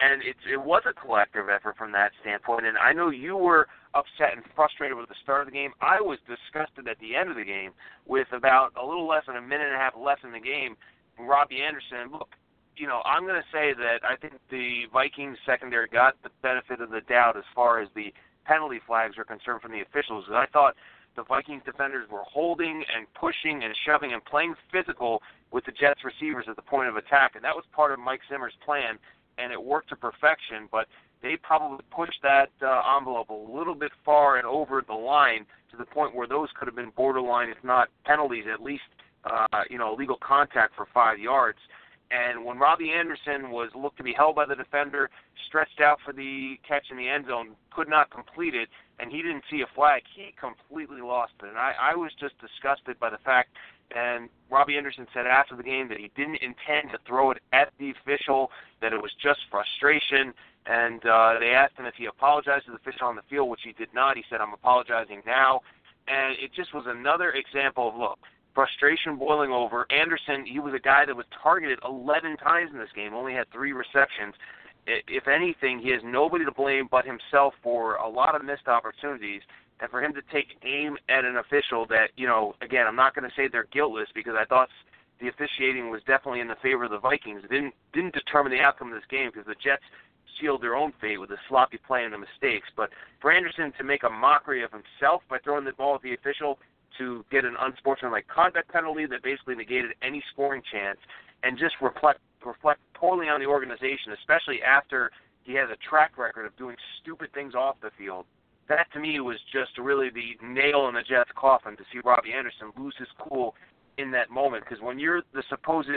and 0.00 0.22
it 0.22 0.36
it 0.50 0.60
was 0.60 0.82
a 0.88 0.92
collective 0.92 1.46
effort 1.48 1.76
from 1.76 1.92
that 1.92 2.12
standpoint. 2.20 2.66
And 2.66 2.76
I 2.78 2.92
know 2.92 3.10
you 3.10 3.36
were 3.36 3.66
upset 3.94 4.34
and 4.34 4.42
frustrated 4.54 4.96
with 4.96 5.08
the 5.08 5.14
start 5.22 5.42
of 5.42 5.46
the 5.46 5.54
game. 5.54 5.72
I 5.80 6.00
was 6.00 6.18
disgusted 6.26 6.88
at 6.88 6.98
the 6.98 7.14
end 7.14 7.30
of 7.30 7.36
the 7.36 7.44
game 7.44 7.70
with 8.06 8.26
about 8.32 8.72
a 8.80 8.84
little 8.84 9.06
less 9.06 9.24
than 9.26 9.36
a 9.36 9.42
minute 9.42 9.66
and 9.66 9.76
a 9.76 9.78
half 9.78 9.94
left 9.96 10.24
in 10.24 10.32
the 10.32 10.42
game. 10.42 10.76
Robbie 11.18 11.62
Anderson, 11.62 12.10
look, 12.10 12.34
you 12.76 12.88
know, 12.88 13.02
I'm 13.06 13.22
going 13.22 13.38
to 13.38 13.52
say 13.54 13.72
that 13.72 14.02
I 14.02 14.16
think 14.16 14.34
the 14.50 14.90
Vikings 14.92 15.38
secondary 15.46 15.86
got 15.86 16.14
the 16.22 16.30
benefit 16.42 16.80
of 16.80 16.90
the 16.90 17.02
doubt 17.06 17.36
as 17.36 17.44
far 17.54 17.80
as 17.80 17.88
the 17.94 18.12
penalty 18.44 18.80
flags 18.86 19.16
are 19.16 19.24
concerned 19.24 19.62
from 19.62 19.70
the 19.70 19.80
officials. 19.80 20.24
I 20.30 20.46
thought 20.52 20.74
the 21.16 21.22
Vikings 21.22 21.62
defenders 21.64 22.10
were 22.10 22.26
holding 22.26 22.82
and 22.90 23.06
pushing 23.14 23.62
and 23.62 23.72
shoving 23.86 24.12
and 24.12 24.24
playing 24.24 24.54
physical 24.72 25.22
with 25.52 25.64
the 25.64 25.72
Jets 25.72 26.02
receivers 26.02 26.46
at 26.48 26.56
the 26.56 26.66
point 26.66 26.88
of 26.88 26.96
attack, 26.96 27.36
and 27.36 27.44
that 27.44 27.54
was 27.54 27.64
part 27.70 27.92
of 27.92 28.00
Mike 28.00 28.20
Zimmer's 28.28 28.58
plan 28.64 28.98
and 29.38 29.52
it 29.52 29.62
worked 29.62 29.88
to 29.90 29.96
perfection. 29.96 30.68
But 30.70 30.86
they 31.22 31.36
probably 31.36 31.84
pushed 31.90 32.20
that 32.22 32.50
uh, 32.62 32.82
envelope 32.96 33.30
a 33.30 33.32
little 33.32 33.74
bit 33.74 33.92
far 34.04 34.36
and 34.36 34.46
over 34.46 34.82
the 34.86 34.94
line 34.94 35.46
to 35.70 35.76
the 35.76 35.86
point 35.86 36.14
where 36.14 36.26
those 36.26 36.48
could 36.58 36.68
have 36.68 36.76
been 36.76 36.92
borderline, 36.96 37.48
if 37.48 37.62
not 37.64 37.88
penalties, 38.04 38.44
at 38.52 38.62
least 38.62 38.82
uh, 39.24 39.46
you 39.70 39.78
know 39.78 39.94
legal 39.94 40.16
contact 40.16 40.74
for 40.76 40.86
five 40.92 41.18
yards. 41.18 41.58
And 42.10 42.44
when 42.44 42.58
Robbie 42.58 42.92
Anderson 42.92 43.50
was 43.50 43.70
looked 43.74 43.96
to 43.96 44.04
be 44.04 44.12
held 44.12 44.36
by 44.36 44.44
the 44.44 44.54
defender, 44.54 45.10
stretched 45.48 45.80
out 45.80 45.98
for 46.04 46.12
the 46.12 46.56
catch 46.66 46.84
in 46.90 46.96
the 46.96 47.08
end 47.08 47.26
zone, 47.26 47.56
could 47.72 47.88
not 47.88 48.10
complete 48.10 48.54
it, 48.54 48.68
and 49.00 49.10
he 49.10 49.22
didn't 49.22 49.44
see 49.50 49.62
a 49.62 49.66
flag, 49.74 50.02
he 50.14 50.34
completely 50.38 51.00
lost 51.00 51.32
it. 51.42 51.48
And 51.48 51.58
I, 51.58 51.72
I 51.80 51.96
was 51.96 52.12
just 52.20 52.34
disgusted 52.38 53.00
by 53.00 53.10
the 53.10 53.18
fact 53.18 53.50
and 53.94 54.28
Robbie 54.50 54.76
Anderson 54.76 55.06
said 55.12 55.26
after 55.26 55.56
the 55.56 55.62
game 55.62 55.88
that 55.88 55.98
he 55.98 56.10
didn't 56.16 56.36
intend 56.36 56.90
to 56.92 56.98
throw 57.06 57.30
it 57.30 57.38
at 57.52 57.72
the 57.78 57.90
official, 57.90 58.50
that 58.80 58.92
it 58.92 59.00
was 59.00 59.12
just 59.22 59.40
frustration. 59.50 60.32
And 60.66 61.04
uh, 61.04 61.34
they 61.40 61.50
asked 61.50 61.76
him 61.76 61.86
if 61.86 61.94
he 61.94 62.06
apologized 62.06 62.66
to 62.66 62.72
the 62.72 62.78
official 62.78 63.06
on 63.06 63.16
the 63.16 63.22
field, 63.28 63.48
which 63.50 63.60
he 63.64 63.72
did 63.72 63.92
not. 63.94 64.16
He 64.16 64.24
said, 64.30 64.40
I'm 64.40 64.52
apologizing 64.52 65.22
now. 65.26 65.60
And 66.08 66.36
it 66.38 66.52
just 66.54 66.74
was 66.74 66.84
another 66.86 67.32
example 67.32 67.88
of, 67.88 67.96
look, 67.96 68.18
frustration 68.54 69.16
boiling 69.16 69.50
over. 69.50 69.86
Anderson, 69.90 70.46
he 70.46 70.58
was 70.58 70.74
a 70.74 70.78
guy 70.78 71.04
that 71.06 71.16
was 71.16 71.26
targeted 71.42 71.78
11 71.84 72.36
times 72.38 72.70
in 72.72 72.78
this 72.78 72.92
game, 72.94 73.14
only 73.14 73.32
had 73.32 73.50
three 73.52 73.72
receptions. 73.72 74.34
If 74.86 75.28
anything, 75.28 75.78
he 75.78 75.90
has 75.90 76.02
nobody 76.04 76.44
to 76.44 76.52
blame 76.52 76.88
but 76.90 77.04
himself 77.06 77.54
for 77.62 77.96
a 77.96 78.08
lot 78.08 78.34
of 78.34 78.44
missed 78.44 78.68
opportunities 78.68 79.40
and 79.80 79.90
for 79.90 80.02
him 80.02 80.14
to 80.14 80.22
take 80.32 80.56
aim 80.62 80.96
at 81.08 81.24
an 81.24 81.36
official 81.36 81.86
that, 81.86 82.10
you 82.16 82.26
know, 82.26 82.54
again, 82.60 82.86
I'm 82.86 82.96
not 82.96 83.14
going 83.14 83.28
to 83.28 83.34
say 83.34 83.48
they're 83.48 83.66
guiltless 83.72 84.08
because 84.14 84.34
I 84.38 84.44
thought 84.44 84.68
the 85.20 85.28
officiating 85.28 85.90
was 85.90 86.02
definitely 86.06 86.40
in 86.40 86.48
the 86.48 86.56
favor 86.56 86.84
of 86.84 86.90
the 86.90 86.98
Vikings. 86.98 87.42
It 87.44 87.50
didn't 87.50 87.74
didn't 87.92 88.14
determine 88.14 88.52
the 88.52 88.60
outcome 88.60 88.88
of 88.88 88.94
this 88.94 89.08
game 89.10 89.30
because 89.32 89.46
the 89.46 89.54
Jets 89.62 89.82
sealed 90.40 90.62
their 90.62 90.74
own 90.74 90.92
fate 91.00 91.18
with 91.18 91.30
the 91.30 91.38
sloppy 91.48 91.78
play 91.78 92.04
and 92.04 92.12
the 92.12 92.18
mistakes. 92.18 92.68
But 92.76 92.90
for 93.20 93.30
Anderson 93.30 93.72
to 93.78 93.84
make 93.84 94.02
a 94.02 94.10
mockery 94.10 94.62
of 94.62 94.70
himself 94.72 95.22
by 95.28 95.38
throwing 95.38 95.64
the 95.64 95.72
ball 95.72 95.94
at 95.94 96.02
the 96.02 96.14
official 96.14 96.58
to 96.98 97.24
get 97.30 97.44
an 97.44 97.56
unsportsmanlike 97.60 98.26
conduct 98.28 98.72
penalty 98.72 99.06
that 99.06 99.22
basically 99.22 99.54
negated 99.54 99.92
any 100.02 100.22
scoring 100.32 100.62
chance 100.70 100.98
and 101.42 101.58
just 101.58 101.74
reflect 101.80 102.20
reflect 102.44 102.80
poorly 102.94 103.28
on 103.28 103.40
the 103.40 103.46
organization, 103.46 104.12
especially 104.12 104.62
after 104.62 105.10
he 105.44 105.54
has 105.54 105.68
a 105.70 105.76
track 105.76 106.18
record 106.18 106.46
of 106.46 106.56
doing 106.56 106.76
stupid 107.00 107.32
things 107.32 107.54
off 107.54 107.76
the 107.80 107.90
field 107.96 108.26
that 108.68 108.86
to 108.92 109.00
me 109.00 109.20
was 109.20 109.36
just 109.52 109.76
really 109.78 110.10
the 110.10 110.36
nail 110.44 110.88
in 110.88 110.94
the 110.94 111.02
Jets' 111.02 111.30
coffin 111.36 111.76
to 111.76 111.84
see 111.92 112.00
Robbie 112.04 112.32
Anderson 112.32 112.72
lose 112.78 112.94
his 112.98 113.08
cool 113.18 113.54
in 113.98 114.10
that 114.12 114.30
moment. 114.30 114.64
Because 114.64 114.82
when 114.82 114.98
you're 114.98 115.22
the 115.32 115.42
supposed 115.48 115.88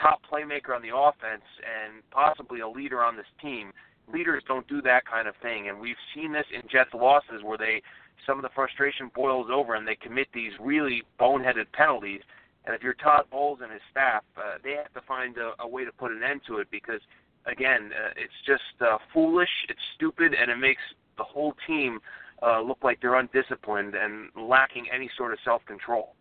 top 0.00 0.20
playmaker 0.30 0.74
on 0.74 0.82
the 0.82 0.94
offense 0.94 1.44
and 1.60 2.02
possibly 2.10 2.60
a 2.60 2.68
leader 2.68 3.02
on 3.02 3.16
this 3.16 3.26
team, 3.40 3.72
leaders 4.12 4.42
don't 4.46 4.66
do 4.68 4.80
that 4.82 5.04
kind 5.06 5.28
of 5.28 5.34
thing. 5.42 5.68
And 5.68 5.78
we've 5.78 5.96
seen 6.14 6.32
this 6.32 6.46
in 6.54 6.62
Jets 6.70 6.90
losses 6.94 7.42
where 7.42 7.58
they 7.58 7.82
some 8.26 8.38
of 8.38 8.42
the 8.42 8.54
frustration 8.54 9.10
boils 9.14 9.48
over 9.52 9.74
and 9.74 9.86
they 9.86 9.94
commit 9.94 10.26
these 10.32 10.52
really 10.58 11.02
boneheaded 11.20 11.70
penalties. 11.72 12.20
And 12.64 12.74
if 12.74 12.82
you're 12.82 12.94
Todd 12.94 13.24
Bowles 13.30 13.60
and 13.62 13.70
his 13.70 13.82
staff, 13.90 14.24
uh, 14.36 14.58
they 14.64 14.72
have 14.72 14.92
to 14.94 15.00
find 15.06 15.36
a, 15.36 15.52
a 15.60 15.68
way 15.68 15.84
to 15.84 15.92
put 15.92 16.10
an 16.10 16.22
end 16.28 16.40
to 16.48 16.58
it 16.58 16.66
because, 16.70 17.00
again, 17.46 17.90
uh, 17.92 18.10
it's 18.16 18.34
just 18.44 18.62
uh, 18.80 18.98
foolish, 19.12 19.50
it's 19.68 19.78
stupid, 19.94 20.34
and 20.34 20.50
it 20.50 20.56
makes 20.56 20.82
the 21.16 21.24
whole 21.24 21.54
team 21.66 21.98
uh, 22.42 22.60
look 22.60 22.78
like 22.82 23.00
they're 23.00 23.16
undisciplined 23.16 23.94
and 23.94 24.30
lacking 24.48 24.86
any 24.92 25.10
sort 25.16 25.32
of 25.32 25.38
self 25.44 25.64
control. 25.66 26.14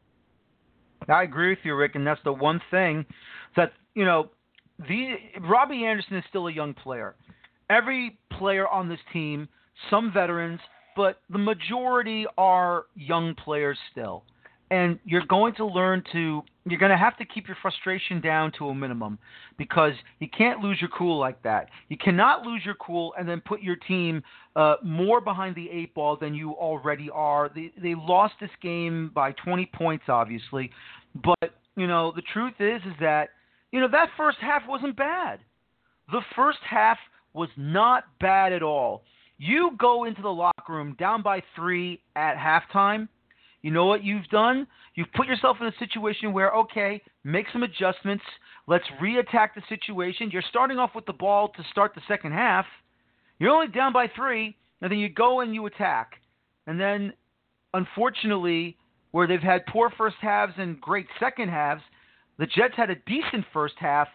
I 1.07 1.23
agree 1.23 1.49
with 1.49 1.59
you, 1.63 1.75
Rick, 1.75 1.95
and 1.95 2.05
that's 2.05 2.21
the 2.23 2.33
one 2.33 2.61
thing 2.71 3.05
that 3.55 3.73
you 3.93 4.05
know. 4.05 4.29
The 4.77 5.15
Robbie 5.39 5.85
Anderson 5.85 6.17
is 6.17 6.23
still 6.27 6.47
a 6.47 6.51
young 6.51 6.73
player. 6.73 7.15
Every 7.69 8.17
player 8.37 8.67
on 8.67 8.89
this 8.89 8.99
team, 9.13 9.47
some 9.89 10.11
veterans, 10.11 10.59
but 10.97 11.21
the 11.29 11.37
majority 11.37 12.25
are 12.37 12.85
young 12.93 13.35
players 13.35 13.77
still 13.93 14.25
and 14.71 14.99
you're 15.05 15.25
going 15.25 15.53
to 15.55 15.65
learn 15.65 16.03
to 16.11 16.41
you're 16.67 16.79
going 16.79 16.91
to 16.91 16.97
have 16.97 17.15
to 17.17 17.25
keep 17.25 17.47
your 17.47 17.57
frustration 17.61 18.19
down 18.19 18.51
to 18.57 18.69
a 18.69 18.75
minimum 18.75 19.19
because 19.57 19.93
you 20.19 20.27
can't 20.35 20.61
lose 20.61 20.79
your 20.81 20.89
cool 20.89 21.19
like 21.19 21.41
that. 21.43 21.69
You 21.89 21.97
cannot 21.97 22.41
lose 22.41 22.63
your 22.65 22.73
cool 22.75 23.13
and 23.19 23.29
then 23.29 23.39
put 23.45 23.61
your 23.61 23.75
team 23.75 24.23
uh, 24.55 24.77
more 24.83 25.21
behind 25.21 25.55
the 25.55 25.69
eight 25.69 25.93
ball 25.93 26.17
than 26.19 26.33
you 26.33 26.53
already 26.53 27.09
are. 27.13 27.51
They 27.53 27.71
they 27.81 27.93
lost 27.95 28.33
this 28.41 28.49
game 28.61 29.11
by 29.13 29.33
20 29.33 29.69
points, 29.75 30.05
obviously, 30.07 30.71
but 31.23 31.53
you 31.75 31.87
know 31.87 32.11
the 32.15 32.23
truth 32.33 32.55
is 32.59 32.81
is 32.85 32.95
that 32.99 33.29
you 33.71 33.79
know 33.79 33.87
that 33.89 34.09
first 34.17 34.37
half 34.41 34.63
wasn't 34.67 34.95
bad. 34.95 35.39
The 36.11 36.21
first 36.35 36.59
half 36.67 36.97
was 37.33 37.49
not 37.57 38.05
bad 38.19 38.53
at 38.53 38.63
all. 38.63 39.03
You 39.37 39.71
go 39.77 40.05
into 40.05 40.21
the 40.21 40.29
locker 40.29 40.73
room 40.73 40.95
down 40.97 41.21
by 41.21 41.43
three 41.55 42.01
at 42.15 42.37
halftime 42.37 43.09
you 43.65 43.71
know 43.71 43.87
what 43.87 44.03
you've 44.03 44.27
done? 44.27 44.67
You've 44.93 45.11
put 45.15 45.25
yourself 45.25 45.57
in 45.59 45.65
a 45.65 45.73
situation 45.79 46.33
where, 46.33 46.51
okay, 46.51 47.01
make 47.23 47.47
some 47.51 47.63
adjustments. 47.63 48.23
Let's 48.67 48.85
reattack 49.01 49.55
the 49.55 49.63
situation. 49.67 50.29
You're 50.29 50.43
starting 50.51 50.77
off 50.77 50.91
with 50.93 51.07
the 51.07 51.13
ball 51.13 51.47
to 51.47 51.63
start 51.71 51.95
the 51.95 52.01
second 52.07 52.33
half. 52.33 52.67
You're 53.39 53.49
only 53.49 53.69
down 53.69 53.91
by 53.91 54.05
three, 54.15 54.55
and 54.81 54.91
then 54.91 54.99
you 54.99 55.09
go 55.09 55.39
and 55.39 55.55
you 55.55 55.65
attack. 55.65 56.11
And 56.67 56.79
then, 56.79 57.11
unfortunately, 57.73 58.77
where 59.09 59.25
they've 59.25 59.41
had 59.41 59.65
poor 59.65 59.91
first 59.97 60.17
halves 60.21 60.53
and 60.59 60.79
great 60.79 61.07
second 61.19 61.49
halves, 61.49 61.81
the 62.37 62.45
Jets 62.45 62.75
had 62.77 62.91
a 62.91 62.95
decent 63.07 63.45
first 63.51 63.73
half, 63.79 64.09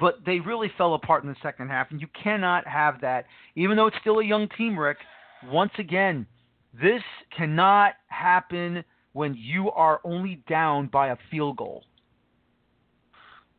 but 0.00 0.20
they 0.24 0.40
really 0.40 0.72
fell 0.78 0.94
apart 0.94 1.22
in 1.22 1.28
the 1.28 1.36
second 1.42 1.68
half. 1.68 1.90
And 1.90 2.00
you 2.00 2.08
cannot 2.22 2.66
have 2.66 3.02
that, 3.02 3.26
even 3.56 3.76
though 3.76 3.88
it's 3.88 3.98
still 4.00 4.20
a 4.20 4.24
young 4.24 4.48
team, 4.56 4.78
Rick. 4.78 4.96
Once 5.50 5.72
again, 5.78 6.26
this 6.80 7.02
cannot 7.36 7.94
happen 8.08 8.84
when 9.12 9.34
you 9.34 9.70
are 9.70 10.00
only 10.04 10.42
down 10.48 10.88
by 10.88 11.08
a 11.08 11.16
field 11.30 11.56
goal. 11.56 11.84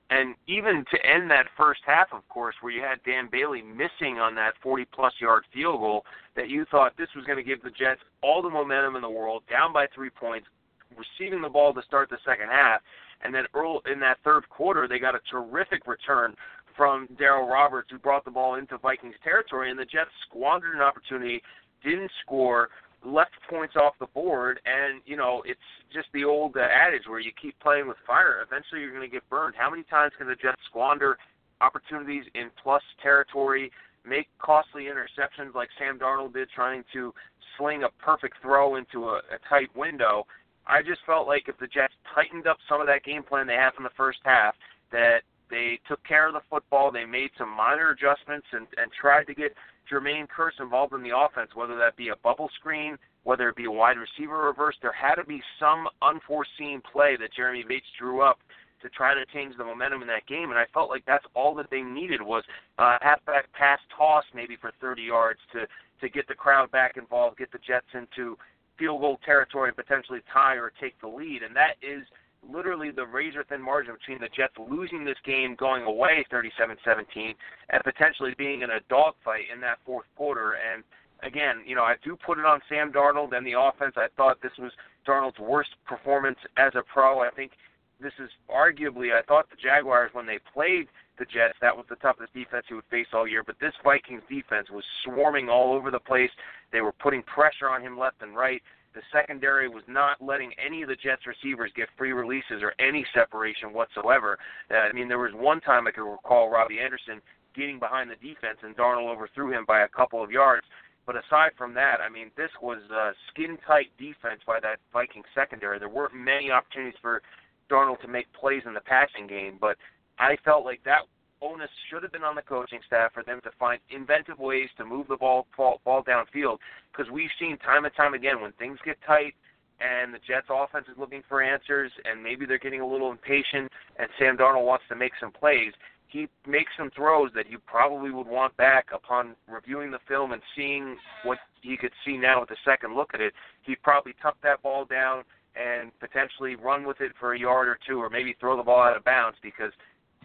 And 0.09 0.36
even 0.47 0.86
to 0.91 1.05
end 1.05 1.29
that 1.31 1.47
first 1.57 1.81
half, 1.86 2.07
of 2.13 2.27
course, 2.29 2.55
where 2.62 2.71
you 2.71 2.81
had 2.81 3.03
Dan 3.03 3.27
Bailey 3.29 3.62
missing 3.62 4.19
on 4.19 4.36
that 4.36 4.53
40 4.63 4.86
plus 4.93 5.13
yard 5.19 5.43
field 5.53 5.81
goal, 5.81 6.05
that 6.36 6.50
you 6.50 6.65
thought 6.71 6.93
this 6.97 7.09
was 7.15 7.25
going 7.25 7.38
to 7.38 7.43
give 7.43 7.62
the 7.62 7.71
Jets 7.71 8.00
all 8.24 8.41
the 8.41 8.50
momentum 8.50 8.95
in 8.95 9.01
the 9.01 9.09
world, 9.09 9.43
down 9.50 9.74
by 9.74 9.86
three 9.93 10.09
points, 10.09 10.47
receiving 10.95 11.41
the 11.41 11.50
ball 11.50 11.74
to 11.74 11.81
start 11.81 12.09
the 12.09 12.17
second 12.25 12.47
half. 12.50 12.81
And 13.21 13.33
then 13.33 13.45
early 13.53 13.79
in 13.91 14.00
that 14.00 14.17
third 14.24 14.47
quarter, 14.47 14.88
they 14.88 15.00
got 15.00 15.15
a 15.15 15.19
terrific 15.29 15.88
return 15.88 16.36
from 16.77 17.07
Daryl 17.19 17.50
Roberts, 17.50 17.89
who 17.91 17.97
brought 17.97 18.24
the 18.24 18.31
ball 18.31 18.55
into 18.55 18.77
Vikings 18.77 19.15
territory, 19.24 19.71
and 19.71 19.79
the 19.79 19.86
Jets 19.86 20.12
squandered 20.29 20.75
an 20.75 20.81
opportunity, 20.81 21.41
didn't 21.83 22.12
score, 22.24 22.69
left 23.06 23.36
points 23.50 23.75
off 23.75 23.94
the 24.00 24.08
board, 24.08 24.60
and 24.66 25.01
you 25.06 25.16
know 25.16 25.42
it's 25.46 25.60
just 25.94 26.08
the 26.13 26.24
old 26.24 26.58
uh, 26.58 26.62
adage 26.62 27.04
where 27.08 27.20
you 27.20 27.32
keep 27.39 27.58
playing 27.60 27.88
with 27.88 27.98
fire. 28.06 28.46
Eventually, 28.46 28.82
you're 28.82 28.92
going 28.92 29.08
to 29.08 29.13
get 29.13 29.27
burned. 29.30 29.56
How 29.58 29.70
many 29.70 29.84
times 29.84 30.13
can 30.18 30.27
the 30.27 30.36
Jets 30.36 30.62
squander 30.70 31.18
opportunities 31.62 32.24
in 32.36 32.50
plus 32.62 32.84
territory, 33.01 33.72
make 34.06 34.27
costly 34.39 34.86
interceptions 34.86 35.54
like 35.56 35.70
Sam 35.77 35.98
Darnold 35.98 36.34
did, 36.34 36.50
trying 36.54 36.84
to 36.94 37.13
sling 37.58 37.84
a 37.84 37.89
perfect 38.04 38.36
throw 38.42 38.75
into 38.75 39.06
a, 39.06 39.18
a 39.18 39.39
tight 39.50 39.75
window? 39.75 40.25
I 40.68 40.82
just 40.82 41.00
felt 41.06 41.27
like 41.27 41.48
if 41.48 41.58
the 41.58 41.68
Jets 41.68 41.94
tightened 42.13 42.46
up 42.46 42.58
some 42.68 42.82
of 42.82 42.88
that 42.88 43.04
game 43.04 43.24
plan 43.24 43.48
they 43.48 43.54
had 43.54 43.74
from 43.74 43.86
the 43.86 43.96
first 43.96 44.20
half, 44.24 44.54
that 44.92 45.22
they 45.50 45.80
took 45.88 46.04
care 46.04 46.27
of 46.27 46.34
the 46.34 46.42
football, 46.50 46.92
they 46.92 47.06
made 47.06 47.30
some 47.38 47.50
minor 47.50 47.92
adjustments, 47.92 48.48
and, 48.51 48.68
and 48.75 48.92
tried 48.92 49.27
to 49.27 49.34
get 49.34 49.54
Jermaine 49.91 50.27
Kearse 50.27 50.60
involved 50.60 50.94
in 50.94 51.03
the 51.03 51.17
offense, 51.17 51.51
whether 51.56 51.77
that 51.77 51.96
be 51.96 52.10
a 52.10 52.15
bubble 52.17 52.50
screen, 52.60 52.98
whether 53.24 53.50
it 53.50 53.56
be 53.56 53.65
a 53.65 53.72
wide 53.72 53.98
receiver 53.98 54.38
reverse. 54.38 54.75
There 54.82 54.91
had 54.91 55.15
to 55.15 55.24
be 55.24 55.41
some 55.60 55.88
unforeseen 56.01 56.82
play 56.82 57.17
that 57.20 57.34
Jeremy 57.34 57.63
Bates 57.67 57.86
drew 58.00 58.22
up 58.22 58.39
to 58.82 58.89
try 58.89 59.13
to 59.13 59.25
change 59.34 59.58
the 59.58 59.65
momentum 59.65 60.01
in 60.01 60.08
that 60.08 60.27
game, 60.27 60.50
and 60.50 60.60
I 60.60 60.65
felt 60.74 60.89
like 60.89 61.03
that's 61.06 61.25
all 61.34 61.56
that 61.56 61.70
they 61.72 61.82
needed 61.82 62.22
was 62.22 62.44
a 62.77 62.98
halfback 63.01 63.51
pass 63.53 63.79
toss 63.96 64.24
maybe 64.36 64.56
for 64.56 64.72
30 64.79 65.01
yards 65.01 65.39
to 65.53 65.67
to 66.00 66.10
get 66.10 66.27
the 66.27 66.36
crowd 66.36 66.70
back 66.70 66.96
involved, 66.96 67.39
get 67.39 67.51
the 67.51 67.58
Jets 67.58 67.88
into 67.96 68.38
field 68.77 69.01
goal 69.01 69.20
territory, 69.25 69.74
potentially 69.74 70.20
tie 70.32 70.53
or 70.53 70.72
take 70.79 71.00
the 71.01 71.08
lead, 71.08 71.41
and 71.41 71.56
that 71.56 71.74
is 71.82 72.03
literally 72.48 72.91
the 72.91 73.06
razor 73.06 73.44
thin 73.48 73.62
margin 73.62 73.94
between 73.94 74.20
the 74.20 74.29
Jets 74.36 74.53
losing 74.58 75.03
this 75.03 75.17
game 75.25 75.56
going 75.56 75.84
away 75.84 76.25
37-17 76.32 77.36
and 77.70 77.84
potentially 77.84 78.34
being 78.38 78.62
in 78.62 78.72
a 78.72 78.79
dogfight 78.89 79.46
in 79.53 79.62
that 79.62 79.79
fourth 79.86 80.06
quarter. 80.15 80.56
And 80.74 80.84
again, 81.24 81.63
you 81.65 81.75
know, 81.75 81.84
I 81.84 81.96
do 82.03 82.15
put 82.15 82.39
it 82.39 82.46
on 82.46 82.62
Sam 82.70 82.91
Darnold 82.91 83.36
and 83.36 83.46
the 83.46 83.60
offense. 83.60 83.96
I 83.98 84.08
thought 84.15 84.41
this 84.41 84.58
was 84.60 84.72
Darnold's 85.08 85.39
worst 85.39 85.72
performance 85.86 86.39
as 86.58 86.74
a 86.75 86.82
pro. 86.82 87.20
I 87.22 87.29
think 87.32 87.51
this 88.00 88.13
is 88.20 88.29
arguably, 88.50 89.13
I 89.17 89.24
thought 89.24 89.50
the 89.50 89.58
Jaguars, 89.62 90.12
when 90.13 90.25
they 90.25 90.39
played 90.53 90.88
the 91.17 91.25
Jets, 91.25 91.58
that 91.62 91.75
was 91.75 91.86
the 91.89 91.96
toughest 91.96 92.34
defense 92.34 92.65
he 92.67 92.75
would 92.75 92.86
face 92.91 93.08
all 93.13 93.27
year. 93.27 93.44
But 93.44 93.56
this 93.60 93.74
Vikings 93.84 94.22
defense 94.29 94.70
was 94.70 94.84
swarming 95.03 95.50
all 95.50 95.74
over 95.74 95.89
the 95.89 96.00
place. 96.00 96.29
They 96.72 96.82
were 96.82 96.91
putting 96.91 97.24
pressure 97.24 97.70
on 97.70 97.82
him 97.82 97.98
left 97.98 98.22
and 98.22 98.36
right. 98.36 98.62
The 98.98 99.04
secondary 99.13 99.70
was 99.70 99.84
not 99.88 100.20
letting 100.20 100.54
any 100.58 100.82
of 100.82 100.89
the 100.89 100.96
Jets 100.96 101.27
receivers 101.27 101.72
get 101.75 101.88
free 102.00 102.13
releases 102.13 102.63
or 102.63 102.74
any 102.80 103.06
separation 103.13 103.72
whatsoever. 103.72 104.39
Uh, 104.72 104.89
I 104.89 104.92
mean, 104.92 105.08
there 105.08 105.20
was 105.20 105.34
one 105.36 105.62
time 105.62 105.86
I 105.86 105.92
can 105.92 106.01
recall 106.01 106.50
Robbie 106.50 106.80
Anderson 106.80 107.22
getting 107.56 107.77
behind 107.77 108.10
the 108.10 108.16
defense 108.16 108.58
and 108.63 108.75
Darnold 108.75 109.13
overthrew 109.13 109.51
him 109.51 109.66
by 109.68 109.82
a 109.82 109.88
couple 109.88 110.24
of 110.24 110.32
yards. 110.32 110.66
But 111.06 111.16
aside 111.16 111.51
from 111.56 111.75
that, 111.75 112.01
I 112.01 112.10
mean, 112.10 112.32
this 112.38 112.50
was 112.60 112.80
a 112.89 113.12
skin 113.30 113.60
tight 113.68 113.92
defense 114.00 114.42
by 114.48 114.60
that 114.62 114.80
Viking 114.92 115.22
secondary. 115.36 115.77
There 115.77 115.89
weren't 115.89 116.16
many 116.16 116.50
opportunities 116.50 116.98
for 117.00 117.22
Darnold 117.70 118.01
to 118.01 118.08
make 118.08 118.25
plays 118.34 118.63
in 118.66 118.74
the 118.74 118.82
passing 118.82 119.27
game, 119.27 119.60
but 119.62 119.77
I 120.18 120.38
felt 120.44 120.66
like 120.66 120.84
that 120.86 121.01
onus 121.41 121.70
should 121.89 122.03
have 122.03 122.12
been 122.12 122.24
on 122.24 122.36
the 122.36 122.41
coaching 122.41 122.79
staff 122.86 123.13
for 123.13 123.24
them 123.24 123.39
to 123.44 123.51
find 123.60 123.79
inventive 123.89 124.39
ways 124.39 124.70
to 124.77 124.86
move 124.86 125.08
the 125.08 125.17
ball 125.17 125.48
ball, 125.56 125.82
ball 125.86 126.03
downfield 126.03 126.58
because 126.91 127.12
we've 127.12 127.29
seen 127.39 127.58
time 127.58 127.86
and 127.86 127.94
time 127.96 128.13
again 128.13 128.41
when 128.41 128.51
things 128.53 128.79
get 128.84 128.98
tight 129.06 129.34
and 129.79 130.13
the 130.13 130.20
Jets 130.27 130.48
offense 130.50 130.86
is 130.89 130.98
looking 130.98 131.22
for 131.29 131.41
answers 131.41 131.91
and 132.06 132.24
maybe 132.24 132.46
they're 132.46 132.58
getting 132.58 132.82
a 132.82 132.88
little 132.88 133.12
impatient 133.12 133.72
and 133.98 134.08
Sam 134.17 134.38
Darnold 134.38 134.65
wants 134.65 134.86
to 134.89 134.96
make 134.96 135.13
some 135.20 135.32
plays 135.32 135.74
he 136.08 136.27
makes 136.48 136.72
some 136.77 136.89
throws 136.91 137.32
that 137.36 137.50
you 137.50 137.60
probably 137.60 138.12
would 138.12 138.27
want 138.27 138.56
back 138.58 138.88
upon 138.94 139.36
reviewing 139.48 139.91
the 139.91 140.00
film 140.08 140.32
and 140.32 140.41
seeing 140.56 140.98
what 141.24 141.38
he 141.62 141.75
could 141.75 141.91
see 142.06 142.17
now 142.17 142.39
with 142.39 142.50
the 142.50 142.56
second 142.63 142.96
look 142.96 143.12
at 143.13 143.22
it. 143.22 143.34
He'd 143.63 143.82
probably 143.84 144.13
tuck 144.22 144.38
that 144.41 144.62
ball 144.63 144.86
down 144.86 145.24
and 145.56 145.91
potentially 146.00 146.56
run 146.56 146.86
with 146.86 147.01
it 147.01 147.12
for 147.20 147.34
a 147.34 147.39
yard 147.39 147.67
or 147.67 147.77
two, 147.86 148.00
or 148.00 148.10
maybe 148.10 148.36
throw 148.39 148.56
the 148.56 148.63
ball 148.63 148.82
out 148.82 148.96
of 148.96 149.03
bounds 149.03 149.38
because 149.41 149.72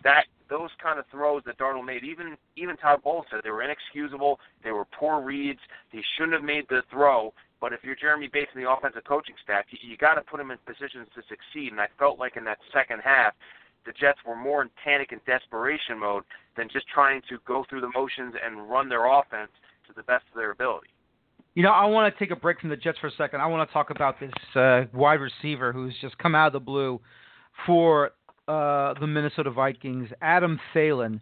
that 0.05 0.25
those 0.49 0.71
kind 0.83 0.99
of 0.99 1.07
throws 1.11 1.43
that 1.47 1.59
Darnold 1.59 1.87
made, 1.87 2.05
even 2.05 2.37
even 2.57 2.77
Todd 2.77 3.03
Bowles 3.03 3.27
said 3.31 3.41
they 3.43 3.51
were 3.51 3.63
inexcusable. 3.63 4.39
They 4.63 4.73
were 4.73 4.85
poor 4.85 5.21
reads. 5.23 5.61
He 5.91 6.03
shouldn't 6.17 6.35
have 6.35 6.45
made 6.45 6.65
the 6.69 6.83
throw. 6.91 7.33
But 7.61 7.73
if 7.73 7.81
you're 7.85 7.95
Jeremy 7.95 8.29
Bates 8.33 8.51
and 8.55 8.65
the 8.65 8.71
offensive 8.71 9.05
coaching 9.05 9.37
staff, 9.43 9.65
you, 9.71 9.79
you 9.89 9.97
got 9.97 10.15
to 10.15 10.23
put 10.23 10.41
him 10.41 10.51
in 10.51 10.59
positions 10.67 11.07
to 11.15 11.23
succeed. 11.29 11.71
And 11.71 11.81
I 11.81 11.87
felt 11.99 12.19
like 12.19 12.37
in 12.37 12.45
that 12.45 12.59
second 12.73 13.01
half, 13.05 13.35
the 13.87 13.93
Jets 13.93 14.19
were 14.27 14.37
more 14.37 14.63
in 14.63 14.71
panic 14.83 15.13
and 15.13 15.25
desperation 15.27 15.99
mode 15.99 16.25
than 16.57 16.69
just 16.73 16.87
trying 16.89 17.23
to 17.29 17.39
go 17.47 17.65
through 17.69 17.81
the 17.81 17.91
motions 17.95 18.35
and 18.45 18.69
run 18.69 18.89
their 18.89 19.07
offense 19.07 19.51
to 19.87 19.93
the 19.95 20.03
best 20.03 20.25
of 20.33 20.37
their 20.37 20.51
ability. 20.51 20.89
You 21.55 21.63
know, 21.63 21.71
I 21.71 21.85
want 21.85 22.13
to 22.13 22.19
take 22.19 22.31
a 22.31 22.37
break 22.37 22.61
from 22.61 22.71
the 22.71 22.77
Jets 22.77 22.99
for 22.99 23.09
a 23.09 23.13
second. 23.13 23.41
I 23.41 23.47
want 23.47 23.69
to 23.69 23.73
talk 23.73 23.91
about 23.91 24.19
this 24.19 24.33
uh, 24.57 24.85
wide 24.93 25.21
receiver 25.21 25.73
who's 25.73 25.95
just 26.01 26.17
come 26.19 26.35
out 26.35 26.49
of 26.49 26.53
the 26.55 26.61
blue 26.61 27.01
for 27.67 28.13
uh, 28.49 28.95
the 28.99 29.07
Minnesota 29.07 29.51
Vikings, 29.51 30.09
Adam 30.21 30.59
Thielen, 30.75 31.21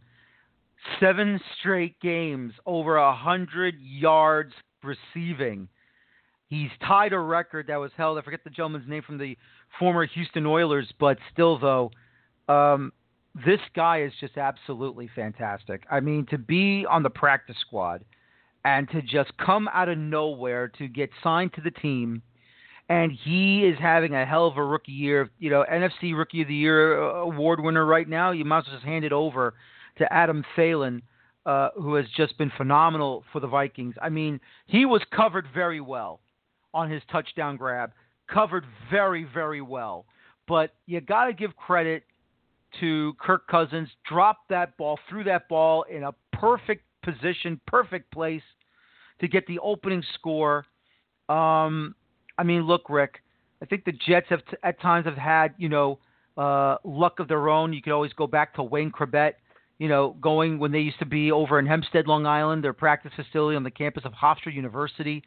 seven 0.99 1.41
straight 1.59 1.99
games 2.01 2.53
over 2.67 2.97
a 2.97 3.15
hundred 3.15 3.75
yards 3.81 4.53
receiving. 4.83 5.69
He's 6.49 6.71
tied 6.87 7.13
a 7.13 7.19
record 7.19 7.69
that 7.69 7.77
was 7.77 7.93
held. 7.97 8.19
I 8.19 8.23
forget 8.23 8.43
the 8.43 8.51
gentleman's 8.51 8.89
name 8.89 9.03
from 9.03 9.19
the 9.19 9.37
former 9.79 10.05
Houston 10.07 10.47
Oilers, 10.47 10.93
but 10.99 11.19
still, 11.33 11.59
though, 11.59 11.91
um, 12.49 12.93
this 13.35 13.61
guy 13.77 14.03
is 14.03 14.13
just 14.19 14.37
absolutely 14.37 15.09
fantastic. 15.15 15.85
I 15.91 16.01
mean, 16.01 16.27
to 16.31 16.39
be 16.39 16.85
on 16.91 17.03
the 17.03 17.11
practice 17.11 17.57
squad 17.61 18.05
and 18.65 18.89
to 18.91 19.01
just 19.01 19.31
come 19.39 19.69
out 19.73 19.89
of 19.89 19.99
nowhere 19.99 20.69
to 20.79 20.89
get 20.89 21.11
signed 21.23 21.53
to 21.55 21.61
the 21.61 21.71
team 21.71 22.23
and 22.91 23.13
he 23.13 23.65
is 23.65 23.79
having 23.79 24.17
a 24.17 24.27
hell 24.27 24.49
of 24.49 24.57
a 24.57 24.65
rookie 24.65 24.91
year. 24.91 25.31
You 25.39 25.49
know, 25.49 25.65
NFC 25.73 26.15
Rookie 26.15 26.43
of 26.43 26.49
the 26.49 26.55
Year 26.55 27.01
uh, 27.01 27.21
award 27.21 27.61
winner 27.61 27.87
right 27.87 28.09
now. 28.09 28.33
You 28.33 28.45
might 28.45 28.59
as 28.59 28.65
well 28.67 28.77
just 28.77 28.85
hand 28.85 29.05
it 29.05 29.13
over 29.13 29.55
to 29.99 30.13
Adam 30.13 30.45
Thielen, 30.57 31.01
uh, 31.47 31.69
who 31.77 31.95
has 31.95 32.07
just 32.17 32.37
been 32.37 32.51
phenomenal 32.57 33.23
for 33.33 33.39
the 33.39 33.47
Vikings. 33.47 33.95
I 34.03 34.09
mean, 34.09 34.41
he 34.67 34.87
was 34.87 35.03
covered 35.15 35.47
very 35.55 35.81
well 35.81 36.21
on 36.75 36.91
his 36.91 37.01
touchdown 37.13 37.57
grab, 37.57 37.93
covered 38.29 38.65
very, 38.91 39.23
very 39.23 39.63
well. 39.63 40.05
But 40.49 40.75
you 40.87 41.01
got 41.01 41.27
to 41.27 41.33
give 41.33 41.57
credit 41.57 42.03
to 42.81 43.13
Kirk 43.21 43.47
Cousins. 43.47 43.89
Dropped 44.09 44.49
that 44.49 44.77
ball, 44.77 44.99
threw 45.09 45.23
that 45.25 45.49
ball 45.49 45.85
in 45.85 46.03
a 46.03 46.15
perfect 46.33 46.83
position, 47.05 47.61
perfect 47.69 48.11
place 48.11 48.43
to 49.21 49.29
get 49.29 49.47
the 49.47 49.61
opening 49.61 50.03
score. 50.15 50.67
Um, 51.29 51.95
I 52.41 52.43
mean, 52.43 52.63
look, 52.63 52.89
Rick. 52.89 53.23
I 53.63 53.67
think 53.67 53.85
the 53.85 53.93
Jets 53.93 54.29
have 54.31 54.41
t- 54.47 54.57
at 54.63 54.81
times 54.81 55.05
have 55.05 55.19
had 55.19 55.53
you 55.59 55.69
know 55.69 55.99
uh, 56.39 56.77
luck 56.85 57.21
of 57.21 57.29
their 57.29 57.51
own. 57.51 57.75
You 57.75 57.83
could 57.83 57.93
always 57.93 58.15
go 58.15 58.27
back 58.27 58.55
to 58.55 58.63
Wayne 58.63 58.91
Chrebet, 58.91 59.35
you 59.79 59.89
know, 59.89 60.17
going 60.23 60.59
when 60.59 60.73
they 60.73 60.79
used 60.79 60.99
to 61.01 61.07
be 61.07 61.31
over 61.31 61.59
in 61.59 61.67
Hempstead, 61.67 62.07
Long 62.07 62.25
Island, 62.25 62.65
their 62.65 62.73
practice 62.73 63.13
facility 63.15 63.57
on 63.57 63.63
the 63.63 63.71
campus 63.71 64.05
of 64.07 64.13
Hofstra 64.15 64.55
University. 64.55 65.23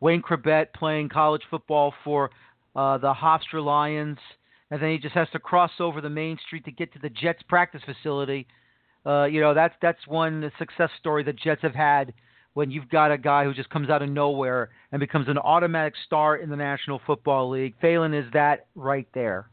Wayne 0.00 0.20
Chrebet 0.20 0.72
playing 0.74 1.08
college 1.08 1.42
football 1.48 1.94
for 2.02 2.30
uh, 2.74 2.98
the 2.98 3.14
Hofstra 3.14 3.64
Lions, 3.64 4.18
and 4.72 4.82
then 4.82 4.90
he 4.90 4.98
just 4.98 5.14
has 5.14 5.28
to 5.30 5.38
cross 5.38 5.70
over 5.78 6.00
the 6.00 6.10
main 6.10 6.36
street 6.44 6.64
to 6.64 6.72
get 6.72 6.92
to 6.94 6.98
the 6.98 7.10
Jets 7.10 7.44
practice 7.48 7.82
facility. 7.86 8.48
Uh, 9.06 9.26
you 9.26 9.40
know, 9.40 9.54
that's 9.54 9.74
that's 9.80 10.04
one 10.08 10.50
success 10.58 10.90
story 10.98 11.22
the 11.22 11.32
Jets 11.32 11.62
have 11.62 11.76
had 11.76 12.12
when 12.56 12.70
you've 12.70 12.88
got 12.88 13.12
a 13.12 13.18
guy 13.18 13.44
who 13.44 13.52
just 13.52 13.68
comes 13.68 13.90
out 13.90 14.00
of 14.00 14.08
nowhere 14.08 14.70
and 14.90 14.98
becomes 14.98 15.28
an 15.28 15.36
automatic 15.36 15.92
star 16.06 16.36
in 16.36 16.48
the 16.48 16.56
National 16.56 16.98
Football 17.06 17.50
League. 17.50 17.74
Thielen 17.82 18.18
is 18.18 18.24
that 18.32 18.64
right 18.74 19.06
there. 19.12 19.50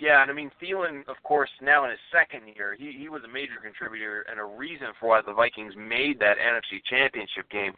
Yeah, 0.00 0.20
and 0.20 0.32
I 0.32 0.34
mean 0.34 0.50
Thielen, 0.60 1.06
of 1.06 1.14
course, 1.22 1.50
now 1.62 1.84
in 1.84 1.90
his 1.90 2.00
second 2.10 2.42
year, 2.56 2.74
he 2.76 2.90
he 2.90 3.08
was 3.08 3.22
a 3.22 3.28
major 3.28 3.54
contributor 3.62 4.26
and 4.28 4.40
a 4.40 4.44
reason 4.44 4.88
for 4.98 5.10
why 5.10 5.20
the 5.24 5.32
Vikings 5.32 5.74
made 5.76 6.18
that 6.18 6.38
NFC 6.38 6.82
Championship 6.90 7.48
game. 7.52 7.72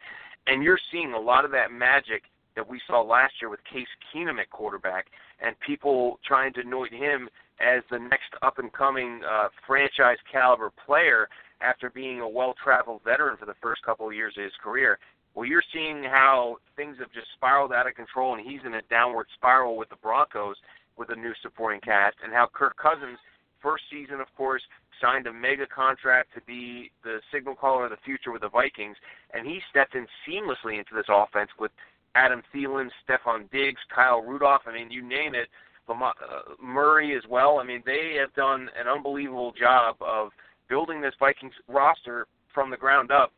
And 0.47 0.63
you're 0.63 0.79
seeing 0.91 1.13
a 1.13 1.19
lot 1.19 1.45
of 1.45 1.51
that 1.51 1.71
magic 1.71 2.23
that 2.55 2.67
we 2.67 2.81
saw 2.87 3.03
last 3.03 3.33
year 3.39 3.51
with 3.51 3.59
Case 3.71 3.87
Keenum 4.09 4.39
at 4.39 4.49
quarterback, 4.49 5.05
and 5.39 5.55
people 5.59 6.19
trying 6.25 6.51
to 6.53 6.61
anoint 6.61 6.93
him 6.93 7.29
as 7.59 7.83
the 7.91 7.99
next 7.99 8.33
up 8.41 8.57
and 8.57 8.73
coming 8.73 9.21
uh, 9.23 9.49
franchise 9.67 10.17
caliber 10.31 10.71
player 10.83 11.29
after 11.61 11.89
being 11.89 12.21
a 12.21 12.27
well-traveled 12.27 13.01
veteran 13.03 13.37
for 13.37 13.45
the 13.45 13.55
first 13.61 13.83
couple 13.83 14.07
of 14.07 14.13
years 14.13 14.33
of 14.37 14.43
his 14.43 14.53
career. 14.63 14.99
Well, 15.33 15.45
you're 15.45 15.63
seeing 15.73 16.03
how 16.03 16.57
things 16.75 16.97
have 16.99 17.11
just 17.13 17.27
spiraled 17.37 17.71
out 17.71 17.87
of 17.87 17.95
control, 17.95 18.35
and 18.35 18.45
he's 18.45 18.61
in 18.65 18.73
a 18.73 18.81
downward 18.89 19.27
spiral 19.35 19.77
with 19.77 19.89
the 19.89 19.95
Broncos 19.97 20.57
with 20.97 21.09
a 21.09 21.15
new 21.15 21.33
supporting 21.41 21.79
cast, 21.81 22.17
and 22.23 22.33
how 22.33 22.49
Kirk 22.51 22.75
Cousins 22.77 23.17
first 23.61 23.83
season, 23.89 24.19
of 24.19 24.27
course, 24.35 24.61
signed 24.99 25.27
a 25.27 25.33
mega 25.33 25.65
contract 25.65 26.29
to 26.35 26.41
be 26.41 26.91
the 27.03 27.19
signal 27.31 27.55
caller 27.55 27.85
of 27.85 27.91
the 27.91 27.97
future 28.03 28.31
with 28.31 28.41
the 28.41 28.49
Vikings, 28.49 28.97
and 29.33 29.47
he 29.47 29.61
stepped 29.69 29.95
in 29.95 30.05
seamlessly 30.27 30.77
into 30.77 30.93
this 30.93 31.05
offense 31.09 31.49
with 31.59 31.71
Adam 32.15 32.43
Thielen, 32.53 32.89
Stefon 33.07 33.49
Diggs, 33.51 33.79
Kyle 33.93 34.21
Rudolph. 34.21 34.63
I 34.65 34.73
mean, 34.73 34.91
you 34.91 35.01
name 35.01 35.33
it. 35.33 35.47
Lamar, 35.87 36.13
uh, 36.21 36.53
Murray 36.61 37.15
as 37.15 37.23
well. 37.29 37.59
I 37.59 37.63
mean, 37.63 37.81
they 37.85 38.15
have 38.19 38.33
done 38.33 38.69
an 38.79 38.87
unbelievable 38.87 39.53
job 39.53 39.95
of 40.01 40.29
building 40.71 41.01
this 41.01 41.13
Vikings 41.19 41.53
roster 41.67 42.27
from 42.53 42.71
the 42.71 42.77
ground 42.77 43.11
up 43.11 43.33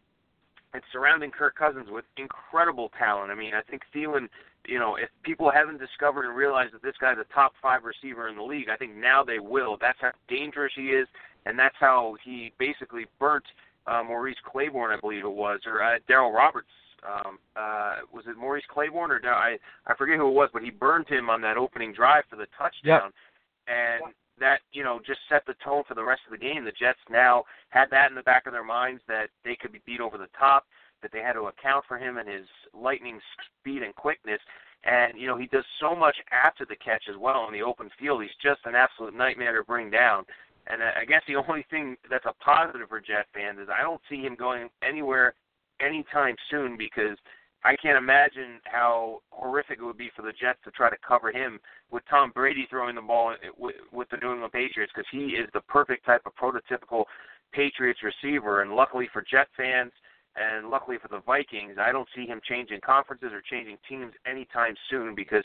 and 0.75 0.83
surrounding 0.91 1.31
Kirk 1.31 1.55
Cousins 1.55 1.87
with 1.89 2.05
incredible 2.17 2.91
talent. 2.97 3.31
I 3.31 3.35
mean, 3.35 3.53
I 3.55 3.61
think 3.61 3.81
Thielen, 3.93 4.27
you 4.67 4.77
know, 4.77 4.95
if 4.97 5.09
people 5.23 5.51
haven't 5.51 5.79
discovered 5.79 6.25
and 6.27 6.35
realized 6.35 6.75
that 6.75 6.83
this 6.83 6.93
guy's 7.01 7.17
a 7.17 7.33
top 7.33 7.53
five 7.59 7.81
receiver 7.83 8.29
in 8.29 8.35
the 8.35 8.43
league, 8.43 8.69
I 8.69 8.77
think 8.77 8.95
now 8.95 9.23
they 9.23 9.39
will. 9.39 9.77
That's 9.81 9.97
how 9.99 10.11
dangerous 10.27 10.73
he 10.75 10.89
is, 10.89 11.07
and 11.47 11.57
that's 11.57 11.75
how 11.79 12.15
he 12.23 12.53
basically 12.59 13.05
burnt 13.19 13.45
uh, 13.87 14.03
Maurice 14.03 14.37
Claiborne, 14.45 14.95
I 14.95 14.99
believe 14.99 15.25
it 15.25 15.31
was, 15.31 15.59
or 15.65 15.81
uh, 15.83 15.97
Darryl 16.07 16.33
Roberts. 16.33 16.69
Um, 17.03 17.37
uh, 17.57 17.95
was 18.13 18.23
it 18.27 18.37
Maurice 18.37 18.63
Claiborne 18.71 19.11
or 19.11 19.19
Dar- 19.19 19.33
I 19.33 19.57
I 19.87 19.95
forget 19.95 20.17
who 20.17 20.29
it 20.29 20.33
was, 20.33 20.49
but 20.53 20.61
he 20.61 20.69
burned 20.69 21.09
him 21.09 21.29
on 21.29 21.41
that 21.41 21.57
opening 21.57 21.93
drive 21.93 22.23
for 22.29 22.37
the 22.37 22.47
touchdown, 22.57 23.11
Yep. 23.11 23.75
and 24.05 24.13
that 24.39 24.59
you 24.71 24.83
know 24.83 24.99
just 25.05 25.19
set 25.29 25.45
the 25.45 25.55
tone 25.63 25.83
for 25.87 25.95
the 25.95 26.03
rest 26.03 26.21
of 26.25 26.31
the 26.31 26.43
game. 26.43 26.65
The 26.65 26.71
Jets 26.71 26.99
now 27.09 27.43
had 27.69 27.89
that 27.91 28.09
in 28.09 28.15
the 28.15 28.23
back 28.23 28.45
of 28.45 28.53
their 28.53 28.63
minds 28.63 29.01
that 29.07 29.27
they 29.43 29.55
could 29.59 29.71
be 29.71 29.81
beat 29.85 30.01
over 30.01 30.17
the 30.17 30.29
top, 30.37 30.65
that 31.01 31.11
they 31.11 31.19
had 31.19 31.33
to 31.33 31.51
account 31.51 31.85
for 31.87 31.97
him 31.97 32.17
and 32.17 32.27
his 32.27 32.45
lightning 32.73 33.19
speed 33.59 33.83
and 33.83 33.95
quickness. 33.95 34.39
And 34.83 35.19
you 35.19 35.27
know 35.27 35.37
he 35.37 35.47
does 35.47 35.65
so 35.79 35.95
much 35.95 36.15
after 36.31 36.65
the 36.65 36.75
catch 36.75 37.03
as 37.09 37.17
well 37.17 37.47
in 37.47 37.53
the 37.53 37.61
open 37.65 37.89
field. 37.99 38.21
He's 38.21 38.31
just 38.41 38.61
an 38.65 38.75
absolute 38.75 39.15
nightmare 39.15 39.55
to 39.57 39.63
bring 39.63 39.89
down. 39.89 40.25
And 40.67 40.81
I 40.81 41.05
guess 41.05 41.21
the 41.27 41.35
only 41.47 41.65
thing 41.69 41.95
that's 42.09 42.25
a 42.25 42.33
positive 42.43 42.89
for 42.89 42.99
Jet 42.99 43.27
fans 43.33 43.59
is 43.59 43.67
I 43.69 43.81
don't 43.81 44.01
see 44.09 44.21
him 44.21 44.35
going 44.35 44.69
anywhere 44.81 45.35
anytime 45.79 46.35
soon 46.49 46.77
because 46.77 47.17
I 47.65 47.77
can't 47.77 47.97
imagine 47.97 48.59
how 48.65 49.21
horrific 49.31 49.79
it 49.79 49.83
would 49.83 49.97
be 49.97 50.11
for 50.15 50.21
the 50.21 50.33
Jets 50.33 50.59
to 50.65 50.71
try 50.71 50.89
to 50.89 50.97
cover 51.07 51.31
him 51.31 51.59
with 51.91 52.03
Tom 52.09 52.31
Brady 52.33 52.67
throwing 52.69 52.95
the 52.95 53.01
ball 53.01 53.33
with, 53.57 54.09
the 54.11 54.17
New 54.17 54.33
England 54.33 54.51
Patriots 54.51 54.91
because 54.93 55.07
he 55.11 55.37
is 55.39 55.47
the 55.53 55.61
perfect 55.61 56.05
type 56.05 56.23
of 56.25 56.35
prototypical 56.35 57.05
Patriots 57.53 58.01
receiver. 58.03 58.61
And 58.61 58.75
luckily 58.75 59.07
for 59.13 59.23
Jet 59.29 59.47
fans 59.55 59.91
and 60.35 60.69
luckily 60.69 60.97
for 61.01 61.07
the 61.07 61.21
Vikings, 61.25 61.77
I 61.79 61.93
don't 61.93 62.07
see 62.15 62.25
him 62.25 62.41
changing 62.47 62.81
conferences 62.85 63.31
or 63.31 63.41
changing 63.41 63.77
teams 63.87 64.11
anytime 64.25 64.75
soon 64.89 65.15
because 65.15 65.43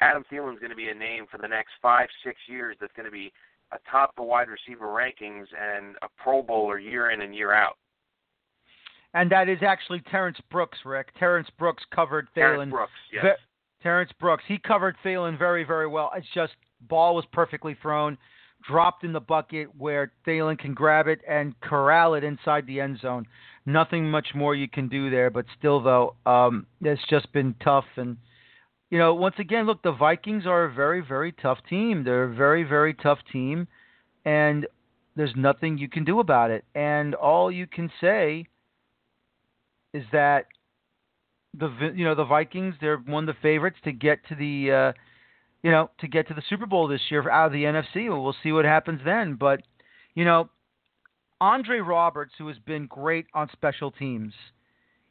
Adam 0.00 0.24
Thielen 0.32 0.54
is 0.54 0.60
going 0.60 0.70
to 0.70 0.76
be 0.76 0.88
a 0.88 0.94
name 0.94 1.26
for 1.30 1.36
the 1.36 1.48
next 1.48 1.72
five, 1.82 2.08
six 2.24 2.38
years 2.48 2.76
that's 2.80 2.92
going 2.96 3.04
to 3.06 3.12
be 3.12 3.32
atop 3.72 4.16
the 4.16 4.22
wide 4.22 4.48
receiver 4.48 4.86
rankings 4.86 5.46
and 5.60 5.96
a 6.02 6.08
Pro 6.22 6.42
Bowler 6.42 6.78
year 6.78 7.10
in 7.10 7.20
and 7.20 7.34
year 7.34 7.52
out. 7.52 7.76
And 9.14 9.30
that 9.32 9.48
is 9.48 9.58
actually 9.62 10.00
Terrence 10.10 10.38
Brooks, 10.50 10.78
Rick. 10.84 11.08
Terrence 11.18 11.48
Brooks 11.58 11.82
covered 11.94 12.28
Thielen. 12.28 12.34
Terrence. 12.34 12.70
Brooks, 12.70 12.92
yes. 13.12 13.22
Ve- 13.24 13.82
Terrence 13.82 14.10
Brooks. 14.20 14.44
He 14.46 14.58
covered 14.58 14.96
Thielen 15.04 15.38
very, 15.38 15.64
very 15.64 15.88
well. 15.88 16.12
It's 16.16 16.26
just 16.34 16.52
ball 16.88 17.14
was 17.14 17.24
perfectly 17.32 17.76
thrown, 17.80 18.16
dropped 18.66 19.04
in 19.04 19.12
the 19.12 19.20
bucket 19.20 19.68
where 19.76 20.12
Thielen 20.26 20.58
can 20.58 20.74
grab 20.74 21.08
it 21.08 21.20
and 21.28 21.58
corral 21.60 22.14
it 22.14 22.24
inside 22.24 22.66
the 22.66 22.80
end 22.80 23.00
zone. 23.00 23.26
Nothing 23.66 24.10
much 24.10 24.28
more 24.34 24.54
you 24.54 24.68
can 24.68 24.88
do 24.88 25.10
there, 25.10 25.30
but 25.30 25.44
still 25.58 25.82
though, 25.82 26.14
um, 26.24 26.66
it's 26.80 27.02
just 27.08 27.32
been 27.32 27.54
tough 27.62 27.86
and 27.96 28.16
you 28.90 28.98
know, 28.98 29.14
once 29.14 29.36
again, 29.38 29.66
look, 29.66 29.82
the 29.82 29.92
Vikings 29.92 30.46
are 30.46 30.64
a 30.64 30.72
very, 30.72 31.00
very 31.00 31.30
tough 31.30 31.58
team. 31.68 32.02
They're 32.02 32.24
a 32.24 32.34
very, 32.34 32.64
very 32.64 32.92
tough 32.92 33.18
team, 33.32 33.68
and 34.24 34.66
there's 35.14 35.32
nothing 35.36 35.78
you 35.78 35.88
can 35.88 36.04
do 36.04 36.18
about 36.18 36.50
it. 36.50 36.64
And 36.74 37.14
all 37.14 37.52
you 37.52 37.68
can 37.68 37.90
say 38.00 38.46
is 39.92 40.04
that 40.12 40.46
the 41.58 41.92
you 41.94 42.04
know 42.04 42.14
the 42.14 42.24
Vikings 42.24 42.74
they're 42.80 42.98
one 42.98 43.28
of 43.28 43.34
the 43.34 43.40
favorites 43.40 43.78
to 43.84 43.92
get 43.92 44.18
to 44.28 44.34
the 44.34 44.70
uh, 44.70 44.92
you 45.62 45.70
know 45.70 45.90
to 45.98 46.08
get 46.08 46.28
to 46.28 46.34
the 46.34 46.42
Super 46.48 46.66
Bowl 46.66 46.86
this 46.86 47.00
year 47.10 47.28
out 47.28 47.46
of 47.46 47.52
the 47.52 47.64
NFC. 47.64 48.08
Well, 48.08 48.22
we'll 48.22 48.36
see 48.42 48.52
what 48.52 48.64
happens 48.64 49.00
then. 49.04 49.34
But 49.34 49.62
you 50.14 50.24
know, 50.24 50.48
Andre 51.40 51.78
Roberts, 51.78 52.32
who 52.38 52.48
has 52.48 52.58
been 52.58 52.86
great 52.86 53.26
on 53.34 53.48
special 53.52 53.90
teams, 53.90 54.32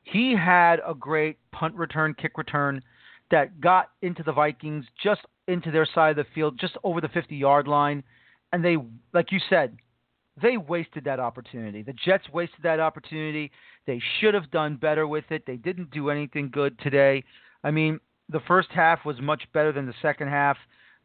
he 0.04 0.36
had 0.36 0.80
a 0.88 0.94
great 0.94 1.38
punt 1.52 1.76
return, 1.76 2.14
kick 2.14 2.38
return 2.38 2.82
that 3.32 3.62
got 3.62 3.90
into 4.02 4.24
the 4.24 4.32
Vikings 4.32 4.86
just 5.02 5.22
into 5.48 5.72
their 5.72 5.88
side 5.94 6.12
of 6.12 6.26
the 6.26 6.32
field, 6.34 6.60
just 6.60 6.78
over 6.84 7.02
the 7.02 7.10
50 7.10 7.36
yard 7.36 7.68
line, 7.68 8.04
and 8.54 8.64
they, 8.64 8.78
like 9.14 9.32
you 9.32 9.40
said, 9.50 9.78
they 10.42 10.58
wasted 10.58 11.04
that 11.06 11.20
opportunity. 11.20 11.82
The 11.82 11.94
Jets 11.94 12.30
wasted 12.32 12.62
that 12.64 12.80
opportunity. 12.80 13.52
They 13.88 14.02
should 14.20 14.34
have 14.34 14.52
done 14.52 14.76
better 14.76 15.08
with 15.08 15.26
it. 15.30 15.44
They 15.46 15.56
didn't 15.56 15.92
do 15.92 16.10
anything 16.10 16.50
good 16.52 16.78
today. 16.80 17.24
I 17.64 17.72
mean, 17.72 18.00
the 18.30 18.42
first 18.48 18.70
half 18.72 19.06
was 19.06 19.20
much 19.22 19.44
better 19.54 19.72
than 19.72 19.86
the 19.86 19.94
second 20.02 20.28
half. 20.28 20.58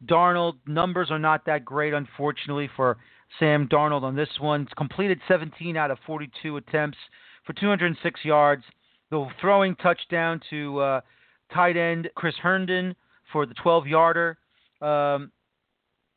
Darnold 0.07 0.55
numbers 0.66 1.11
are 1.11 1.18
not 1.18 1.47
that 1.47 1.64
great, 1.64 1.94
unfortunately, 1.94 2.68
for 2.77 2.99
Sam 3.38 3.68
Darnold 3.68 4.03
on 4.03 4.14
this 4.14 4.29
one. 4.38 4.62
It's 4.62 4.75
completed 4.75 5.20
17 5.29 5.77
out 5.77 5.90
of 5.90 5.99
42 6.07 6.57
attempts 6.57 6.99
for 7.47 7.53
206 7.55 8.20
yards. 8.25 8.64
The 9.11 9.27
throwing 9.40 9.77
touchdown 9.77 10.40
to 10.51 10.81
uh, 10.81 11.01
tight 11.53 11.77
end 11.77 12.11
Chris 12.14 12.35
Herndon 12.42 12.94
for 13.33 13.47
the 13.47 13.55
12 13.55 13.87
yarder. 13.87 14.38
Um, 14.81 15.31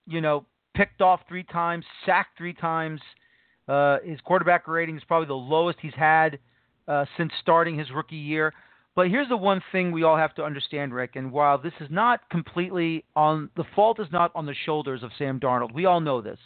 you 0.05 0.21
know, 0.21 0.45
picked 0.77 1.01
off 1.01 1.21
three 1.27 1.43
times, 1.43 1.83
sacked 2.05 2.37
three 2.37 2.53
times. 2.53 3.01
Uh, 3.67 3.97
his 4.05 4.21
quarterback 4.21 4.67
rating 4.67 4.95
is 4.95 5.03
probably 5.07 5.27
the 5.27 5.33
lowest 5.33 5.79
he's 5.81 5.93
had 5.95 6.37
uh, 6.87 7.03
since 7.17 7.31
starting 7.41 7.77
his 7.77 7.87
rookie 7.91 8.15
year. 8.15 8.53
But 8.95 9.09
here's 9.09 9.27
the 9.27 9.37
one 9.37 9.61
thing 9.71 9.91
we 9.91 10.03
all 10.03 10.17
have 10.17 10.33
to 10.35 10.43
understand, 10.43 10.93
Rick. 10.93 11.15
And 11.15 11.31
while 11.31 11.57
this 11.57 11.73
is 11.81 11.87
not 11.89 12.29
completely 12.29 13.03
on 13.15 13.49
the 13.57 13.65
fault 13.75 13.99
is 13.99 14.07
not 14.11 14.31
on 14.35 14.45
the 14.45 14.55
shoulders 14.65 15.03
of 15.03 15.11
Sam 15.17 15.39
Darnold, 15.39 15.73
we 15.73 15.85
all 15.85 15.99
know 15.99 16.21
this. 16.21 16.39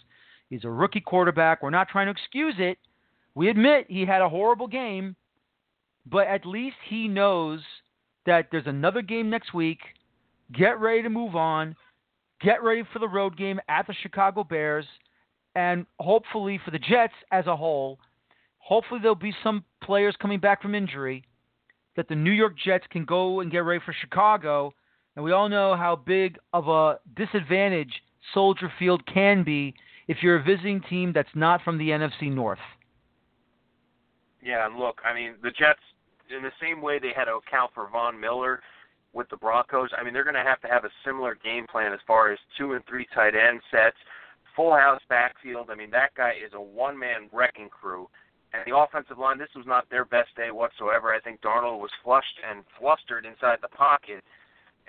He's 0.50 0.66
a 0.66 0.70
rookie 0.70 1.02
quarterback. 1.02 1.62
We're 1.62 1.70
not 1.70 1.90
trying 1.90 2.08
to 2.08 2.12
excuse 2.12 2.56
it. 2.58 2.78
We 3.36 3.50
admit 3.50 3.86
he 3.88 4.06
had 4.06 4.22
a 4.22 4.28
horrible 4.30 4.68
game, 4.68 5.16
but 6.06 6.28
at 6.28 6.46
least 6.46 6.76
he 6.90 7.08
knows 7.08 7.62
that 8.26 8.48
there's 8.52 8.68
another 8.68 9.02
game 9.02 9.30
next 9.30 9.54
week. 9.54 9.80
Get 10.52 10.80
ready 10.80 11.04
to 11.04 11.10
move 11.10 11.36
on. 11.36 11.76
Get 12.44 12.64
ready 12.64 12.84
for 12.92 13.00
the 13.00 13.08
road 13.08 13.38
game 13.38 13.60
at 13.70 13.86
the 13.88 13.94
Chicago 14.02 14.44
Bears, 14.44 14.86
and 15.56 15.86
hopefully 16.00 16.60
for 16.64 16.72
the 16.72 16.80
Jets 16.80 17.14
as 17.32 17.46
a 17.46 17.56
whole. 17.56 18.00
Hopefully 18.58 19.00
there'll 19.02 19.16
be 19.16 19.34
some 19.44 19.64
players 19.84 20.16
coming 20.22 20.40
back 20.40 20.62
from 20.62 20.74
injury 20.74 21.24
that 21.96 22.08
the 22.08 22.16
New 22.16 22.32
York 22.32 22.54
Jets 22.64 22.86
can 22.90 23.06
go 23.06 23.42
and 23.42 23.52
get 23.52 23.60
ready 23.60 23.82
for 23.86 23.94
Chicago. 24.00 24.74
And 25.16 25.26
we 25.26 25.32
all 25.32 25.50
know 25.50 25.76
how 25.76 25.96
big 25.96 26.38
of 26.54 26.68
a 26.68 27.00
disadvantage 27.16 27.92
Soldier 28.34 28.72
Field 28.80 29.06
can 29.06 29.44
be 29.44 29.74
if 30.08 30.18
you're 30.22 30.38
a 30.38 30.44
visiting 30.44 30.82
team 30.82 31.12
that's 31.14 31.30
not 31.36 31.62
from 31.64 31.78
the 31.78 31.90
NFC 31.90 32.32
North. 32.32 32.60
Yeah, 34.44 34.66
and 34.66 34.78
look, 34.78 35.00
I 35.06 35.14
mean, 35.14 35.36
the 35.44 35.52
Jets, 35.52 35.80
in 36.36 36.42
the 36.42 36.52
same 36.62 36.82
way 36.82 36.98
they 36.98 37.12
had 37.16 37.26
to 37.26 37.36
account 37.36 37.72
for 37.76 37.90
Von 37.92 38.20
Miller 38.20 38.62
with 39.14 39.30
the 39.30 39.38
Broncos, 39.38 39.90
I 39.98 40.04
mean, 40.04 40.14
they're 40.14 40.24
going 40.24 40.36
to 40.36 40.42
have 40.42 40.62
to 40.62 40.68
have 40.68 40.86
a 40.86 40.90
similar 41.06 41.36
game 41.36 41.68
plan 41.68 41.94
as 41.94 42.00
far 42.08 42.32
as 42.32 42.40
two 42.58 42.74
and 42.74 42.86
three 42.86 43.08
tight 43.14 43.36
end 43.36 43.62
sets, 43.70 43.98
full 44.56 44.74
house 44.74 45.02
backfield. 45.10 45.70
I 45.70 45.76
mean, 45.76 45.92
that 45.92 46.14
guy 46.16 46.32
is 46.32 46.54
a 46.54 46.62
one 46.62 46.98
man 46.98 47.30
wrecking 47.32 47.70
crew. 47.70 48.08
And 48.54 48.64
the 48.66 48.76
offensive 48.76 49.18
line, 49.18 49.38
this 49.38 49.56
was 49.56 49.66
not 49.66 49.90
their 49.90 50.04
best 50.04 50.36
day 50.36 50.52
whatsoever. 50.52 51.14
I 51.14 51.20
think 51.20 51.42
Darnold 51.42 51.80
was 51.80 51.92
flushed 52.04 52.40
and 52.48 52.64
flustered 52.78 53.26
inside 53.26 53.60
the 53.62 53.70
pocket, 53.70 54.24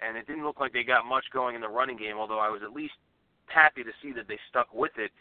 and 0.04 0.16
it 0.16 0.26
didn't 0.26 0.44
look 0.44 0.58
like 0.58 0.72
they 0.72 0.82
got 0.82 1.06
much 1.06 1.24
going 1.32 1.54
in 1.54 1.60
the 1.60 1.68
running 1.68 1.96
game, 1.96 2.16
although 2.16 2.40
I 2.40 2.50
was 2.50 2.62
at 2.64 2.72
least 2.72 2.94
happy 3.46 3.84
to 3.84 3.92
see 4.02 4.12
that 4.12 4.26
they 4.26 4.38
stuck 4.50 4.74
with 4.74 4.92
it 4.98 5.12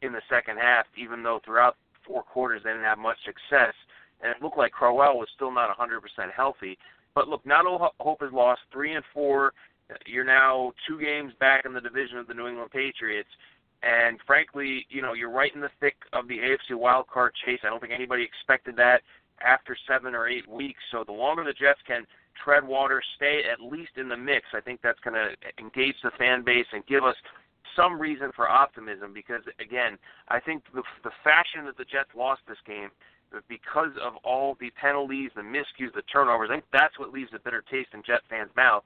in 0.00 0.12
the 0.12 0.22
second 0.30 0.56
half, 0.56 0.86
even 0.96 1.22
though 1.22 1.40
throughout 1.44 1.76
four 2.06 2.22
quarters 2.22 2.62
they 2.64 2.70
didn't 2.70 2.84
have 2.84 2.98
much 2.98 3.18
success. 3.24 3.74
And 4.22 4.32
it 4.32 4.42
looked 4.42 4.58
like 4.58 4.72
Crowell 4.72 5.18
was 5.18 5.28
still 5.34 5.52
not 5.52 5.76
100% 5.76 6.00
healthy. 6.34 6.78
But 7.14 7.28
look, 7.28 7.44
not 7.44 7.66
all 7.66 7.90
hope 8.00 8.22
is 8.22 8.32
lost. 8.32 8.60
Three 8.72 8.94
and 8.94 9.04
four. 9.12 9.52
You're 10.06 10.24
now 10.24 10.72
two 10.86 11.00
games 11.00 11.32
back 11.40 11.64
in 11.64 11.72
the 11.72 11.80
division 11.80 12.18
of 12.18 12.28
the 12.28 12.34
New 12.34 12.46
England 12.46 12.70
Patriots. 12.70 13.28
And 13.82 14.18
frankly, 14.26 14.86
you 14.88 15.02
know, 15.02 15.14
you're 15.14 15.30
right 15.30 15.54
in 15.54 15.60
the 15.60 15.70
thick 15.80 15.96
of 16.12 16.28
the 16.28 16.38
AFC 16.38 16.78
wild 16.78 17.08
card 17.08 17.32
chase. 17.44 17.60
I 17.64 17.70
don't 17.70 17.80
think 17.80 17.92
anybody 17.92 18.22
expected 18.22 18.76
that 18.76 19.00
after 19.40 19.76
seven 19.88 20.14
or 20.14 20.28
eight 20.28 20.48
weeks. 20.48 20.80
So 20.92 21.02
the 21.04 21.12
longer 21.12 21.44
the 21.44 21.54
Jets 21.54 21.80
can 21.86 22.06
tread 22.42 22.66
water, 22.66 23.02
stay 23.16 23.42
at 23.50 23.60
least 23.60 23.92
in 23.96 24.08
the 24.08 24.16
mix, 24.16 24.46
I 24.54 24.60
think 24.60 24.80
that's 24.82 25.00
going 25.00 25.14
to 25.14 25.34
engage 25.58 25.96
the 26.02 26.10
fan 26.18 26.42
base 26.42 26.66
and 26.72 26.84
give 26.86 27.04
us 27.04 27.16
some 27.76 28.00
reason 28.00 28.30
for 28.34 28.48
optimism. 28.48 29.12
Because 29.12 29.42
again, 29.60 29.98
I 30.28 30.40
think 30.40 30.62
the 30.74 30.82
the 31.04 31.10
fashion 31.24 31.64
that 31.66 31.76
the 31.76 31.84
Jets 31.84 32.10
lost 32.16 32.42
this 32.48 32.58
game 32.66 32.90
because 33.48 33.90
of 34.02 34.14
all 34.24 34.56
the 34.60 34.70
penalties, 34.80 35.30
the 35.36 35.42
miscues, 35.42 35.94
the 35.94 36.02
turnovers, 36.12 36.48
I 36.50 36.56
think 36.56 36.64
that's 36.72 36.98
what 36.98 37.12
leaves 37.12 37.30
a 37.34 37.38
bitter 37.38 37.62
taste 37.70 37.90
in 37.94 38.02
Jet 38.04 38.22
fans' 38.28 38.50
mouth. 38.56 38.82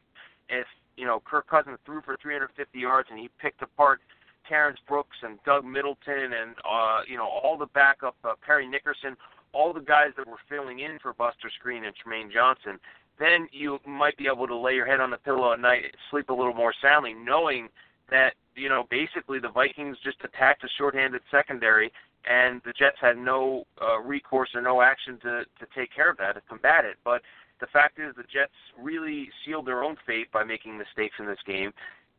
If 0.49 0.67
you 0.97 1.07
know 1.07 1.23
Kirk 1.25 1.49
Cousins 1.49 1.79
threw 1.87 2.03
for 2.03 2.17
350 2.21 2.79
yards 2.79 3.09
and 3.11 3.19
he 3.19 3.31
picked 3.41 3.63
apart 3.63 4.01
Terrence 4.49 4.79
Brooks 4.87 5.17
and 5.23 5.39
Doug 5.45 5.65
Middleton 5.65 6.33
and 6.33 6.55
uh, 6.69 7.01
you 7.09 7.17
know 7.17 7.27
all 7.29 7.57
the 7.57 7.67
backup 7.67 8.17
uh, 8.25 8.35
Parry 8.45 8.67
Nickerson, 8.67 9.17
all 9.53 9.73
the 9.73 9.81
guys 9.81 10.11
that 10.17 10.27
were 10.27 10.43
filling 10.49 10.81
in 10.81 10.99
for 11.01 11.15
Buster 11.15 11.51
Skrine 11.51 11.87
and 11.87 11.95
Trumaine 11.97 12.33
Johnson, 12.33 12.79
then 13.19 13.49
you 13.53 13.79
might 13.87 14.17
be 14.17 14.27
able 14.27 14.47
to 14.47 14.57
lay 14.57 14.75
your 14.75 14.87
head 14.87 15.01
on 15.01 15.11
the 15.11 15.17
pillow 15.19 15.53
at 15.53 15.61
night, 15.61 15.85
sleep 16.11 16.29
a 16.29 16.35
little 16.35 16.55
more 16.55 16.75
soundly, 16.83 17.15
knowing 17.15 17.69
that 18.11 18.35
you 18.57 18.69
know 18.69 18.85
basically 18.91 19.39
the 19.39 19.49
Vikings 19.51 19.97
just 20.05 20.19
attacked 20.25 20.65
a 20.65 20.69
shorthanded 20.79 21.23
secondary, 21.31 21.93
and 22.29 22.61
the 22.65 22.73
Jets 22.73 22.97
had 23.01 23.17
no 23.17 23.65
uh, 23.83 24.01
recourse 24.01 24.51
or 24.55 24.63
no 24.63 24.83
action 24.83 25.19
to 25.23 25.45
to 25.45 25.67
take 25.75 25.95
care 25.95 26.11
of 26.11 26.17
that 26.19 26.35
to 26.35 26.43
combat 26.49 26.85
it. 26.85 26.97
But 27.05 27.23
the 27.61 27.67
fact 27.73 27.99
is, 27.99 28.15
the 28.17 28.23
Jets 28.23 28.53
really 28.79 29.29
sealed 29.45 29.67
their 29.67 29.83
own 29.83 29.97
fate 30.07 30.31
by 30.33 30.45
making 30.45 30.77
mistakes 30.77 31.15
in 31.19 31.27
this 31.27 31.39
game, 31.47 31.73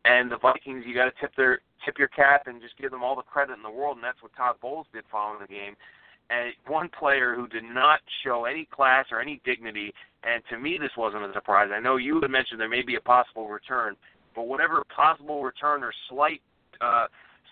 and 0.05 0.31
the 0.31 0.37
Vikings, 0.37 0.85
you 0.87 0.93
got 0.93 1.05
to 1.05 1.13
tip 1.19 1.31
their 1.35 1.59
tip 1.83 1.97
your 1.97 2.07
cap 2.07 2.47
and 2.47 2.61
just 2.61 2.77
give 2.77 2.91
them 2.91 3.03
all 3.03 3.15
the 3.15 3.23
credit 3.23 3.53
in 3.53 3.63
the 3.63 3.69
world, 3.69 3.97
and 3.97 4.03
that's 4.03 4.21
what 4.21 4.35
Todd 4.35 4.55
Bowles 4.61 4.87
did 4.93 5.03
following 5.11 5.39
the 5.41 5.47
game. 5.47 5.75
And 6.29 6.53
one 6.65 6.89
player 6.89 7.35
who 7.35 7.47
did 7.47 7.63
not 7.63 7.99
show 8.23 8.45
any 8.45 8.65
class 8.65 9.05
or 9.11 9.21
any 9.21 9.41
dignity, 9.45 9.93
and 10.23 10.41
to 10.49 10.57
me 10.57 10.77
this 10.79 10.91
wasn't 10.97 11.23
a 11.23 11.33
surprise. 11.33 11.69
I 11.73 11.79
know 11.79 11.97
you 11.97 12.19
had 12.21 12.31
mentioned 12.31 12.59
there 12.59 12.69
may 12.69 12.81
be 12.81 12.95
a 12.95 13.01
possible 13.01 13.47
return, 13.47 13.95
but 14.35 14.47
whatever 14.47 14.83
possible 14.95 15.43
return 15.43 15.83
or 15.83 15.93
slight 16.09 16.41
uh, 16.81 17.07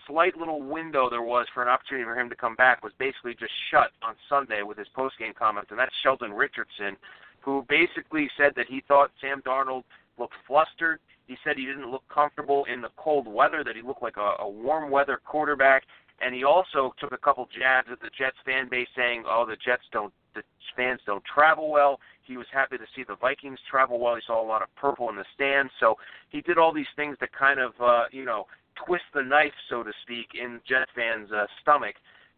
slight 0.06 0.36
little 0.36 0.62
window 0.62 1.08
there 1.08 1.22
was 1.22 1.46
for 1.54 1.62
an 1.62 1.68
opportunity 1.68 2.04
for 2.04 2.18
him 2.18 2.28
to 2.28 2.36
come 2.36 2.54
back 2.54 2.82
was 2.84 2.92
basically 2.98 3.34
just 3.34 3.52
shut 3.70 3.90
on 4.02 4.14
Sunday 4.28 4.62
with 4.62 4.76
his 4.76 4.88
post 4.94 5.18
game 5.18 5.32
comments, 5.38 5.70
and 5.70 5.78
that's 5.78 5.94
Sheldon 6.02 6.32
Richardson, 6.32 6.96
who 7.40 7.64
basically 7.68 8.28
said 8.36 8.52
that 8.56 8.66
he 8.68 8.82
thought 8.86 9.10
Sam 9.20 9.42
Darnold 9.42 9.84
looked 10.18 10.34
flustered. 10.46 11.00
He 11.26 11.36
said 11.42 11.56
he 11.56 11.66
didn't 11.66 11.90
look 11.90 12.04
comfortable 12.12 12.64
in 12.72 12.82
the 12.82 12.90
cold 12.96 13.26
weather, 13.26 13.64
that 13.64 13.76
he 13.76 13.82
looked 13.82 14.02
like 14.02 14.16
a, 14.16 14.34
a 14.40 14.48
warm 14.48 14.90
weather 14.90 15.20
quarterback. 15.24 15.84
And 16.20 16.34
he 16.34 16.44
also 16.44 16.94
took 17.00 17.12
a 17.12 17.18
couple 17.18 17.48
jabs 17.58 17.88
at 17.90 18.00
the 18.00 18.10
Jets 18.16 18.36
fan 18.44 18.68
base 18.68 18.88
saying, 18.96 19.24
oh, 19.26 19.44
the 19.46 19.56
Jets 19.56 19.82
don't, 19.90 20.12
the 20.34 20.42
fans 20.76 21.00
don't 21.06 21.24
travel 21.24 21.70
well. 21.70 22.00
He 22.22 22.36
was 22.36 22.46
happy 22.52 22.78
to 22.78 22.84
see 22.96 23.04
the 23.06 23.16
Vikings 23.16 23.58
travel 23.70 23.98
well. 23.98 24.14
He 24.16 24.22
saw 24.26 24.42
a 24.42 24.46
lot 24.46 24.62
of 24.62 24.74
purple 24.76 25.08
in 25.10 25.16
the 25.16 25.24
stands. 25.34 25.72
So 25.78 25.96
he 26.30 26.40
did 26.40 26.58
all 26.58 26.72
these 26.72 26.90
things 26.96 27.16
to 27.18 27.26
kind 27.28 27.60
of, 27.60 27.72
uh, 27.80 28.04
you 28.10 28.24
know, 28.24 28.46
twist 28.86 29.04
the 29.14 29.22
knife, 29.22 29.52
so 29.68 29.82
to 29.82 29.92
speak, 30.02 30.28
in 30.34 30.60
Jet 30.68 30.88
fans' 30.94 31.30
uh, 31.32 31.46
stomach 31.62 31.94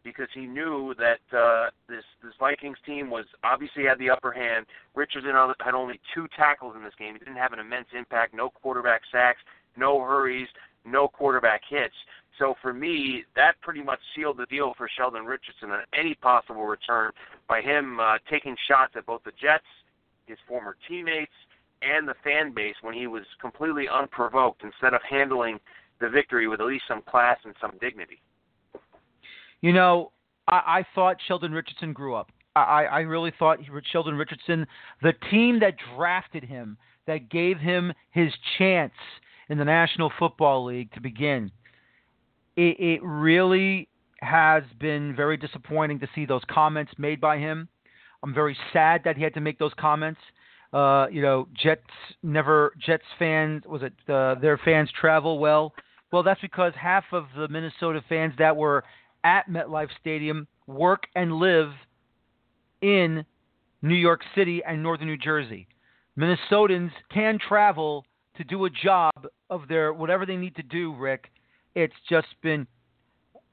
because 0.07 0.29
he 0.33 0.47
knew 0.47 0.95
that 0.99 1.19
uh, 1.37 1.71
this 1.89 2.05
this 2.23 2.33
Vikings 2.39 2.79
team 2.87 3.11
was 3.11 3.25
obviously 3.43 3.85
had 3.85 3.99
the 3.99 4.09
upper 4.09 4.31
hand. 4.31 4.65
Richardson 4.95 5.33
had 5.59 5.75
only 5.75 6.01
two 6.15 6.29
tackles 6.37 6.75
in 6.77 6.85
this 6.85 6.95
game. 6.97 7.15
He 7.15 7.19
didn't 7.19 7.37
have 7.37 7.53
an 7.53 7.59
immense 7.59 7.89
impact. 7.97 8.33
No 8.33 8.49
quarterback 8.49 9.03
sacks, 9.11 9.41
no 9.77 10.01
hurries, 10.01 10.47
no 10.85 11.09
quarterback 11.09 11.63
hits. 11.69 11.95
So 12.39 12.55
for 12.61 12.73
me, 12.73 13.25
that 13.35 13.61
pretty 13.63 13.83
much 13.83 13.99
sealed 14.15 14.39
the 14.39 14.47
deal 14.47 14.75
for 14.77 14.89
Sheldon 14.97 15.25
Richardson 15.25 15.71
on 15.71 15.81
any 15.99 16.15
possible 16.15 16.67
return 16.67 17.13
by 17.49 17.61
him 17.61 17.99
uh, 17.99 18.19
taking 18.31 18.57
shots 18.69 18.93
at 18.97 19.07
both 19.07 19.23
the 19.25 19.33
Jets, 19.41 19.65
his 20.27 20.39
former 20.47 20.77
teammates, 20.89 21.33
and 21.83 22.07
the 22.07 22.15
fan 22.25 22.53
base 22.53 22.75
when 22.83 22.95
he 22.95 23.07
was 23.07 23.25
completely 23.41 23.87
unprovoked 23.89 24.63
instead 24.65 24.95
of 24.95 25.01
handling 25.09 25.59
the 26.01 26.09
victory 26.09 26.49
with 26.49 26.61
at 26.61 26.67
least 26.67 26.85
some 26.89 27.03
class 27.03 27.39
and 27.45 27.55
some 27.61 27.73
dignity. 27.81 28.21
You 29.61 29.73
know, 29.73 30.13
I, 30.49 30.55
I 30.79 30.87
thought 30.95 31.17
Sheldon 31.27 31.53
Richardson 31.53 31.93
grew 31.93 32.15
up. 32.15 32.31
I, 32.55 32.87
I 32.87 33.01
really 33.01 33.33
thought 33.39 33.61
he, 33.61 33.67
Sheldon 33.93 34.15
Richardson, 34.15 34.67
the 35.03 35.13
team 35.31 35.61
that 35.61 35.75
drafted 35.95 36.45
him, 36.45 36.79
that 37.07 37.29
gave 37.29 37.59
him 37.59 37.93
his 38.11 38.33
chance 38.59 38.95
in 39.49 39.59
the 39.59 39.65
National 39.65 40.11
Football 40.19 40.65
League 40.65 40.93
to 40.93 41.01
begin, 41.01 41.51
it, 42.57 42.77
it 42.79 43.01
really 43.03 43.89
has 44.21 44.63
been 44.81 45.15
very 45.15 45.37
disappointing 45.37 46.01
to 46.01 46.09
see 46.15 46.25
those 46.25 46.43
comments 46.51 46.93
made 46.99 47.21
by 47.21 47.39
him. 47.39 47.69
I'm 48.23 48.35
very 48.35 48.57
sad 48.73 49.03
that 49.05 49.17
he 49.17 49.23
had 49.23 49.35
to 49.35 49.41
make 49.41 49.59
those 49.59 49.73
comments. 49.79 50.21
Uh, 50.73 51.07
you 51.11 51.23
know, 51.23 51.49
Jets 51.55 51.83
never 52.23 52.73
Jets 52.85 53.05
fans 53.19 53.63
was 53.67 53.83
it 53.83 53.93
uh, 54.13 54.35
their 54.41 54.59
fans 54.65 54.91
travel 54.99 55.39
well. 55.39 55.73
Well, 56.13 56.23
that's 56.23 56.41
because 56.41 56.73
half 56.81 57.05
of 57.13 57.27
the 57.37 57.49
Minnesota 57.49 58.03
fans 58.09 58.35
that 58.39 58.57
were 58.57 58.85
at 59.23 59.49
MetLife 59.49 59.89
Stadium 60.01 60.47
work 60.67 61.05
and 61.15 61.33
live 61.33 61.71
in 62.81 63.25
New 63.83 63.95
York 63.95 64.23
City 64.35 64.63
and 64.67 64.83
northern 64.83 65.07
New 65.07 65.17
Jersey. 65.17 65.67
Minnesotans 66.19 66.91
can 67.13 67.39
travel 67.39 68.05
to 68.37 68.45
do 68.45 68.65
a 68.65 68.71
job 68.71 69.13
of 69.51 69.69
their 69.69 69.93
whatever 69.93 70.27
they 70.27 70.37
need 70.37 70.57
to 70.57 70.63
do, 70.63 70.95
Rick. 70.95 71.31
It's 71.77 71.95
just 72.09 72.29
been 72.43 72.67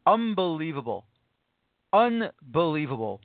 unbelievable. 0.07 1.05
Unbelievable 1.91 3.19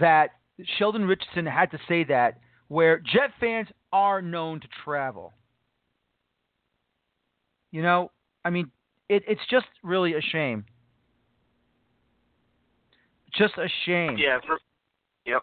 that 0.00 0.30
Sheldon 0.78 1.04
Richardson 1.04 1.46
had 1.46 1.70
to 1.72 1.78
say 1.86 2.04
that 2.04 2.38
where 2.68 2.98
Jet 2.98 3.30
fans 3.38 3.68
are 3.92 4.22
known 4.22 4.60
to 4.60 4.68
travel. 4.82 5.34
You 7.70 7.82
know, 7.82 8.10
I 8.44 8.50
mean, 8.50 8.70
it, 9.08 9.22
it's 9.28 9.42
just 9.50 9.66
really 9.82 10.14
a 10.14 10.20
shame. 10.22 10.64
Just 13.36 13.54
a 13.58 13.68
shame. 13.84 14.16
Yeah. 14.16 14.38
For, 14.46 14.58
yep. 15.26 15.42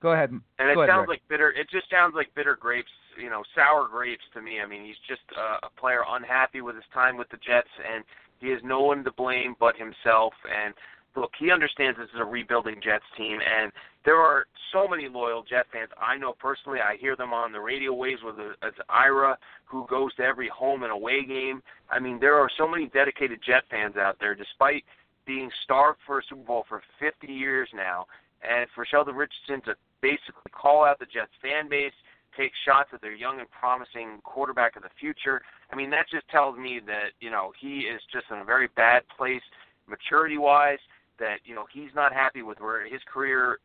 Go 0.00 0.12
ahead. 0.12 0.30
And 0.30 0.70
it 0.70 0.74
Go 0.74 0.86
sounds 0.86 0.98
ahead, 0.98 1.08
like 1.08 1.22
bitter. 1.28 1.50
It 1.50 1.68
just 1.68 1.90
sounds 1.90 2.14
like 2.14 2.32
bitter 2.36 2.54
grapes. 2.54 2.90
You 3.20 3.30
know, 3.30 3.42
sour 3.54 3.88
grapes 3.88 4.24
to 4.34 4.42
me. 4.42 4.60
I 4.60 4.66
mean, 4.66 4.84
he's 4.84 5.00
just 5.08 5.22
a, 5.36 5.66
a 5.66 5.70
player 5.78 6.02
unhappy 6.08 6.60
with 6.60 6.76
his 6.76 6.84
time 6.92 7.16
with 7.16 7.28
the 7.30 7.38
Jets, 7.38 7.70
and 7.80 8.04
he 8.40 8.48
has 8.50 8.60
no 8.64 8.80
one 8.80 9.04
to 9.04 9.12
blame 9.12 9.54
but 9.58 9.76
himself. 9.76 10.32
And 10.48 10.74
look, 11.16 11.32
he 11.38 11.50
understands 11.50 11.98
this 11.98 12.08
is 12.14 12.20
a 12.20 12.24
rebuilding 12.24 12.80
Jets 12.82 13.04
team, 13.16 13.38
and 13.40 13.72
there 14.04 14.16
are 14.16 14.46
so 14.72 14.88
many 14.88 15.08
loyal 15.08 15.42
Jet 15.42 15.66
fans. 15.72 15.90
I 16.00 16.16
know 16.16 16.32
personally. 16.32 16.80
I 16.80 16.96
hear 16.96 17.16
them 17.16 17.32
on 17.32 17.52
the 17.52 17.60
radio 17.60 17.92
waves 17.92 18.22
with 18.24 18.36
it's 18.62 18.78
Ira, 18.88 19.36
who 19.64 19.86
goes 19.88 20.14
to 20.16 20.22
every 20.22 20.48
home 20.48 20.82
and 20.82 20.92
away 20.92 21.24
game. 21.24 21.62
I 21.90 21.98
mean, 21.98 22.18
there 22.18 22.36
are 22.36 22.48
so 22.56 22.66
many 22.66 22.86
dedicated 22.86 23.40
Jet 23.44 23.64
fans 23.70 23.96
out 23.96 24.16
there, 24.20 24.34
despite 24.34 24.84
being 25.26 25.50
starved 25.64 25.98
for 26.06 26.18
a 26.18 26.22
Super 26.28 26.42
Bowl 26.42 26.64
for 26.68 26.82
50 26.98 27.26
years 27.32 27.68
now, 27.74 28.06
and 28.42 28.66
for 28.74 28.86
Sheldon 28.86 29.14
Richardson 29.14 29.60
to 29.62 29.76
basically 30.00 30.50
call 30.52 30.84
out 30.84 30.98
the 30.98 31.06
Jets 31.06 31.32
fan 31.42 31.68
base, 31.68 31.92
take 32.40 32.52
shots 32.64 32.88
at 32.92 33.02
their 33.02 33.14
young 33.14 33.40
and 33.40 33.50
promising 33.50 34.20
quarterback 34.24 34.76
of 34.76 34.82
the 34.82 34.88
future. 34.98 35.42
I 35.70 35.76
mean, 35.76 35.90
that 35.90 36.06
just 36.10 36.26
tells 36.28 36.56
me 36.56 36.80
that 36.86 37.12
you 37.20 37.30
know 37.30 37.52
he 37.60 37.80
is 37.80 38.00
just 38.12 38.26
in 38.30 38.38
a 38.38 38.44
very 38.44 38.68
bad 38.76 39.02
place, 39.16 39.42
maturity 39.86 40.38
wise. 40.38 40.78
That 41.18 41.38
you 41.44 41.54
know 41.54 41.66
he's 41.72 41.90
not 41.94 42.12
happy 42.12 42.42
with 42.42 42.58
where 42.60 42.88
his 42.88 43.00
career, 43.12 43.58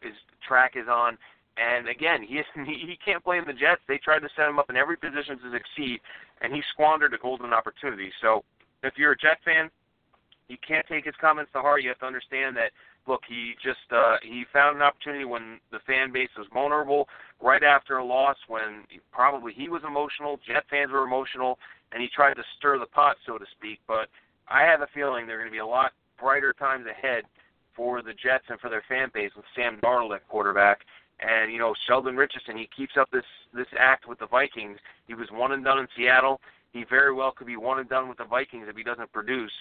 his 0.00 0.14
track 0.46 0.72
is 0.76 0.88
on. 0.90 1.18
And 1.56 1.86
again, 1.88 2.22
he 2.26 2.36
is, 2.36 2.46
he 2.66 2.98
can't 3.04 3.22
blame 3.22 3.44
the 3.46 3.52
Jets. 3.52 3.82
They 3.86 3.98
tried 3.98 4.20
to 4.20 4.28
set 4.34 4.48
him 4.48 4.58
up 4.58 4.70
in 4.70 4.76
every 4.76 4.96
position 4.96 5.38
to 5.38 5.52
succeed, 5.52 6.00
and 6.40 6.52
he 6.52 6.62
squandered 6.72 7.14
a 7.14 7.18
golden 7.18 7.52
opportunity. 7.52 8.10
So, 8.20 8.42
if 8.82 8.94
you're 8.96 9.12
a 9.12 9.18
Jet 9.18 9.38
fan, 9.44 9.70
you 10.48 10.56
can't 10.66 10.86
take 10.86 11.04
his 11.04 11.14
comments 11.20 11.50
to 11.52 11.60
heart. 11.60 11.82
You 11.82 11.88
have 11.88 11.98
to 12.00 12.06
understand 12.06 12.56
that 12.56 12.70
look, 13.06 13.22
he 13.28 13.54
just 13.62 13.90
uh, 13.90 14.16
he 14.22 14.44
found 14.52 14.76
an 14.76 14.82
opportunity 14.82 15.24
when 15.24 15.60
the 15.70 15.78
fan 15.86 16.12
base 16.12 16.30
was 16.36 16.46
vulnerable, 16.52 17.08
right 17.40 17.62
after 17.62 17.98
a 17.98 18.04
loss, 18.04 18.36
when 18.48 18.84
probably 19.12 19.52
he 19.52 19.68
was 19.68 19.82
emotional, 19.86 20.38
Jet 20.46 20.64
fans 20.70 20.90
were 20.90 21.04
emotional, 21.04 21.58
and 21.92 22.02
he 22.02 22.08
tried 22.08 22.34
to 22.34 22.44
stir 22.56 22.78
the 22.78 22.86
pot, 22.86 23.16
so 23.26 23.38
to 23.38 23.44
speak. 23.56 23.80
But 23.86 24.08
I 24.48 24.62
have 24.62 24.80
a 24.80 24.88
feeling 24.94 25.26
there 25.26 25.36
are 25.36 25.40
going 25.40 25.50
to 25.50 25.52
be 25.52 25.58
a 25.58 25.66
lot 25.66 25.92
brighter 26.18 26.52
times 26.52 26.86
ahead 26.86 27.24
for 27.76 28.02
the 28.02 28.14
Jets 28.14 28.44
and 28.48 28.60
for 28.60 28.70
their 28.70 28.84
fan 28.88 29.10
base 29.12 29.32
with 29.36 29.44
Sam 29.54 29.78
Darnold 29.82 30.14
at 30.14 30.28
quarterback. 30.28 30.80
And 31.20 31.52
you 31.52 31.58
know 31.58 31.74
Sheldon 31.86 32.16
Richardson, 32.16 32.56
he 32.56 32.68
keeps 32.76 32.96
up 32.98 33.10
this 33.10 33.24
this 33.52 33.68
act 33.78 34.08
with 34.08 34.18
the 34.18 34.26
Vikings. 34.26 34.78
He 35.06 35.14
was 35.14 35.28
one 35.30 35.52
and 35.52 35.64
done 35.64 35.78
in 35.78 35.88
Seattle. 35.96 36.40
He 36.72 36.84
very 36.84 37.14
well 37.14 37.30
could 37.30 37.46
be 37.46 37.56
one 37.56 37.78
and 37.78 37.88
done 37.88 38.08
with 38.08 38.18
the 38.18 38.24
Vikings 38.24 38.66
if 38.68 38.76
he 38.76 38.82
doesn't 38.82 39.12
produce 39.12 39.52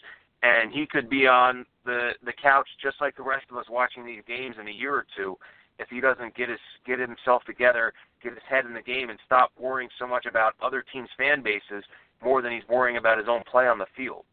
and 0.43 0.71
he 0.71 0.85
could 0.85 1.09
be 1.09 1.25
on 1.25 1.65
the 1.85 2.11
the 2.23 2.33
couch 2.33 2.67
just 2.81 2.97
like 3.01 3.15
the 3.15 3.23
rest 3.23 3.45
of 3.49 3.57
us 3.57 3.65
watching 3.69 4.05
these 4.05 4.21
games 4.27 4.55
in 4.59 4.67
a 4.67 4.71
year 4.71 4.93
or 4.93 5.05
two 5.17 5.37
if 5.79 5.89
he 5.89 5.99
doesn't 5.99 6.35
get 6.35 6.49
his 6.49 6.59
get 6.85 6.99
himself 6.99 7.43
together, 7.45 7.93
get 8.21 8.33
his 8.33 8.41
head 8.47 8.65
in 8.65 8.73
the 8.73 8.81
game, 8.81 9.09
and 9.09 9.17
stop 9.25 9.51
worrying 9.59 9.89
so 9.97 10.05
much 10.05 10.25
about 10.25 10.53
other 10.61 10.83
teams' 10.93 11.09
fan 11.17 11.41
bases 11.41 11.83
more 12.23 12.41
than 12.41 12.51
he's 12.51 12.67
worrying 12.69 12.97
about 12.97 13.17
his 13.17 13.27
own 13.27 13.41
play 13.49 13.67
on 13.67 13.79
the 13.79 13.87
field. 13.97 14.23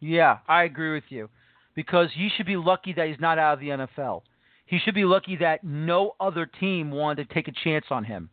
Yeah, 0.00 0.38
I 0.48 0.64
agree 0.64 0.92
with 0.92 1.04
you. 1.08 1.28
Because 1.74 2.08
he 2.14 2.28
should 2.36 2.46
be 2.46 2.56
lucky 2.56 2.92
that 2.94 3.06
he's 3.06 3.20
not 3.20 3.38
out 3.38 3.54
of 3.54 3.60
the 3.60 3.68
NFL. 3.68 4.22
He 4.66 4.78
should 4.78 4.94
be 4.94 5.04
lucky 5.04 5.36
that 5.36 5.62
no 5.62 6.16
other 6.18 6.46
team 6.46 6.90
wanted 6.90 7.28
to 7.28 7.34
take 7.34 7.48
a 7.48 7.52
chance 7.52 7.86
on 7.90 8.04
him. 8.04 8.28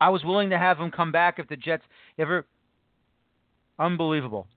I 0.00 0.08
was 0.08 0.24
willing 0.24 0.50
to 0.50 0.58
have 0.58 0.78
him 0.78 0.90
come 0.90 1.12
back 1.12 1.38
if 1.38 1.48
the 1.48 1.56
Jets 1.56 1.84
ever. 2.18 2.46
Unbelievable 3.78 4.48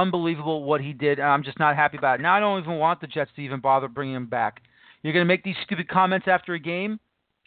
unbelievable 0.00 0.64
what 0.64 0.80
he 0.80 0.92
did. 0.92 1.20
I'm 1.20 1.42
just 1.42 1.58
not 1.58 1.76
happy 1.76 1.96
about 1.96 2.20
it. 2.20 2.22
Now 2.22 2.34
I 2.34 2.40
don't 2.40 2.60
even 2.60 2.78
want 2.78 3.00
the 3.00 3.06
Jets 3.06 3.30
to 3.36 3.42
even 3.42 3.60
bother 3.60 3.88
bringing 3.88 4.14
him 4.14 4.26
back. 4.26 4.62
You're 5.02 5.12
going 5.12 5.24
to 5.24 5.28
make 5.28 5.44
these 5.44 5.56
stupid 5.64 5.88
comments 5.88 6.26
after 6.28 6.54
a 6.54 6.58
game? 6.58 6.98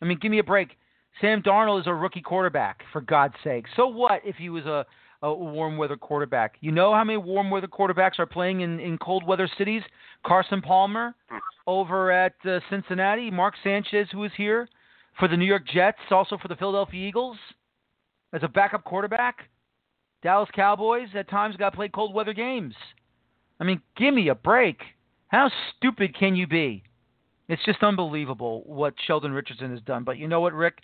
I 0.02 0.06
mean, 0.06 0.18
give 0.22 0.32
me 0.32 0.40
a 0.40 0.44
break. 0.44 0.78
Sam 1.20 1.42
Darnold 1.42 1.82
is 1.82 1.88
a 1.88 1.94
rookie 1.94 2.22
quarterback, 2.22 2.82
for 2.94 3.02
God's 3.02 3.36
sake. 3.44 3.66
So 3.76 3.88
what 3.88 4.22
if 4.24 4.38
he 4.38 4.50
was 4.50 4.66
a, 4.66 4.86
a 5.22 5.34
warm 5.34 5.78
weather 5.78 5.98
quarterback. 5.98 6.56
You 6.62 6.72
know 6.72 6.94
how 6.94 7.04
many 7.04 7.18
warm 7.18 7.52
weather 7.52 7.68
quarterbacks 7.68 8.18
are 8.20 8.26
playing 8.26 8.62
in, 8.62 8.80
in 8.80 8.98
cold 8.98 9.26
weather 9.26 9.50
cities? 9.58 9.84
Carson 10.26 10.62
Palmer 10.62 11.14
over 11.68 12.12
at 12.12 12.34
uh, 12.46 12.60
Cincinnati, 12.70 13.30
Mark 13.30 13.54
Sanchez, 13.64 14.08
who 14.12 14.24
is 14.24 14.32
here 14.36 14.68
for 15.20 15.28
the 15.28 15.38
New 15.38 15.46
York 15.46 15.68
Jets, 15.68 16.00
also 16.10 16.38
for 16.42 16.48
the 16.48 16.56
Philadelphia 16.56 17.08
Eagles 17.08 17.38
as 18.34 18.42
a 18.44 18.48
backup 18.48 18.84
quarterback. 18.84 19.50
Dallas 20.24 20.50
Cowboys 20.54 21.10
at 21.16 21.30
times 21.30 21.56
got 21.58 21.72
to 21.72 21.76
play 21.76 21.90
cold 21.90 22.14
weather 22.14 22.34
games. 22.34 22.76
I 23.60 23.64
mean, 23.64 23.82
give 23.98 24.14
me 24.14 24.30
a 24.30 24.36
break. 24.36 24.80
How 25.28 25.50
stupid 25.78 26.18
can 26.18 26.36
you 26.36 26.48
be? 26.48 26.84
It's 27.48 27.64
just 27.66 27.84
unbelievable 27.84 28.64
what 28.66 28.94
Sheldon 29.06 29.34
Richardson 29.34 29.72
has 29.72 29.82
done. 29.82 30.04
But 30.04 30.18
you 30.18 30.28
know 30.28 30.42
what, 30.42 30.54
Rick? 30.54 30.80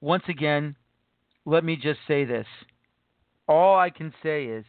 Once 0.00 0.24
again, 0.28 0.76
let 1.44 1.64
me 1.64 1.76
just 1.76 2.00
say 2.06 2.24
this. 2.24 2.46
All 3.46 3.78
I 3.78 3.90
can 3.90 4.12
say 4.22 4.46
is 4.46 4.64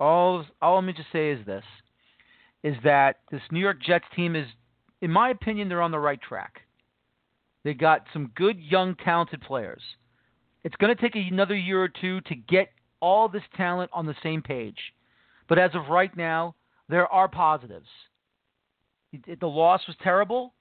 all 0.00 0.44
all 0.60 0.76
let 0.76 0.84
me 0.84 0.92
just 0.92 1.12
say 1.12 1.30
is 1.30 1.44
this 1.46 1.64
is 2.62 2.74
that 2.82 3.20
this 3.30 3.42
New 3.50 3.60
York 3.60 3.82
Jets 3.82 4.06
team 4.16 4.34
is 4.34 4.46
in 5.00 5.10
my 5.10 5.30
opinion 5.30 5.68
they're 5.68 5.82
on 5.82 5.90
the 5.90 5.98
right 5.98 6.20
track. 6.20 6.62
They 7.62 7.74
got 7.74 8.06
some 8.12 8.32
good 8.34 8.58
young 8.58 8.94
talented 8.96 9.40
players. 9.40 9.82
It's 10.64 10.76
going 10.76 10.94
to 10.94 11.00
take 11.00 11.14
another 11.14 11.54
year 11.54 11.82
or 11.82 11.88
two 11.88 12.20
to 12.22 12.34
get 12.34 12.70
all 13.00 13.28
this 13.28 13.42
talent 13.56 13.90
on 13.92 14.06
the 14.06 14.14
same 14.22 14.42
page. 14.42 14.78
But 15.48 15.58
as 15.58 15.70
of 15.74 15.88
right 15.88 16.14
now, 16.16 16.54
there 16.88 17.06
are 17.06 17.28
positives. 17.28 17.88
The 19.12 19.46
loss 19.46 19.82
was 19.86 19.96
terrible, 20.02 20.54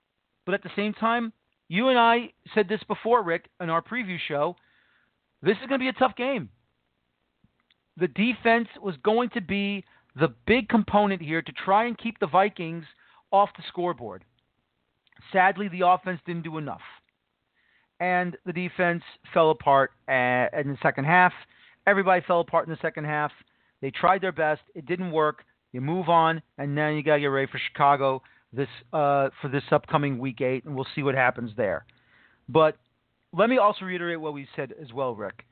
but 0.46 0.54
at 0.54 0.62
the 0.62 0.70
same 0.76 0.94
time, 0.94 1.32
you 1.70 1.88
and 1.88 1.98
I 1.98 2.34
said 2.54 2.68
this 2.68 2.84
before, 2.88 3.24
Rick, 3.24 3.50
in 3.62 3.70
our 3.70 3.82
preview 3.82 4.18
show. 4.28 4.56
This 5.42 5.58
is 5.62 5.68
going 5.68 5.80
to 5.80 5.84
be 5.84 5.88
a 5.88 5.94
tough 5.94 6.16
game. 6.16 6.50
The 7.98 8.08
defense 8.08 8.68
was 8.82 8.96
going 9.04 9.30
to 9.30 9.42
be 9.42 9.84
the 10.20 10.34
big 10.46 10.70
component 10.70 11.22
here 11.22 11.42
to 11.42 11.52
try 11.52 11.86
and 11.86 11.98
keep 11.98 12.20
the 12.20 12.28
Vikings 12.28 12.86
off 13.32 13.50
the 13.56 13.64
scoreboard. 13.68 14.24
Sadly, 15.32 15.68
the 15.70 15.88
offense 15.88 16.20
didn't 16.26 16.44
do 16.44 16.58
enough. 16.58 16.82
And 18.00 18.38
the 18.46 18.54
defense 18.54 19.04
fell 19.34 19.52
apart 19.52 19.92
uh, 20.10 20.48
in 20.60 20.68
the 20.68 20.78
second 20.82 21.06
half. 21.06 21.34
Everybody 21.88 22.24
fell 22.26 22.42
apart 22.42 22.68
in 22.68 22.72
the 22.72 22.80
second 22.82 23.06
half. 23.06 23.32
They 23.82 23.92
tried 23.92 24.22
their 24.22 24.32
best. 24.32 24.62
It 24.76 24.86
didn't 24.86 25.12
work. 25.12 25.44
You 25.72 25.82
move 25.82 26.08
on, 26.08 26.42
and 26.58 26.76
now 26.76 26.90
you 26.90 27.04
got 27.04 27.16
to 27.16 27.22
get 27.22 27.28
ready 27.28 27.52
for 27.52 27.60
Chicago 27.72 28.22
this 28.54 28.68
uh, 28.94 29.30
for 29.42 29.48
this 29.52 29.64
upcoming 29.72 30.20
week 30.20 30.42
eight, 30.42 30.64
and 30.66 30.76
we'll 30.76 30.88
see 30.96 31.04
what 31.04 31.16
happens 31.16 31.52
there. 31.58 31.86
But 32.48 32.78
let 33.34 33.50
me 33.50 33.58
also 33.58 33.86
reiterate 33.86 34.22
what 34.22 34.34
we 34.34 34.48
said 34.56 34.74
as 34.80 34.94
well, 34.94 35.16
Rick. 35.16 35.46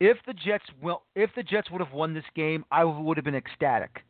If 0.00 0.16
the 0.26 0.32
Jets 0.32 0.64
will, 0.82 1.02
if 1.14 1.30
the 1.36 1.42
Jets 1.42 1.70
would 1.70 1.82
have 1.82 1.92
won 1.92 2.14
this 2.14 2.24
game, 2.34 2.64
I 2.70 2.84
would 2.84 3.16
have 3.16 3.24
been 3.24 3.34
ecstatic. 3.34 4.02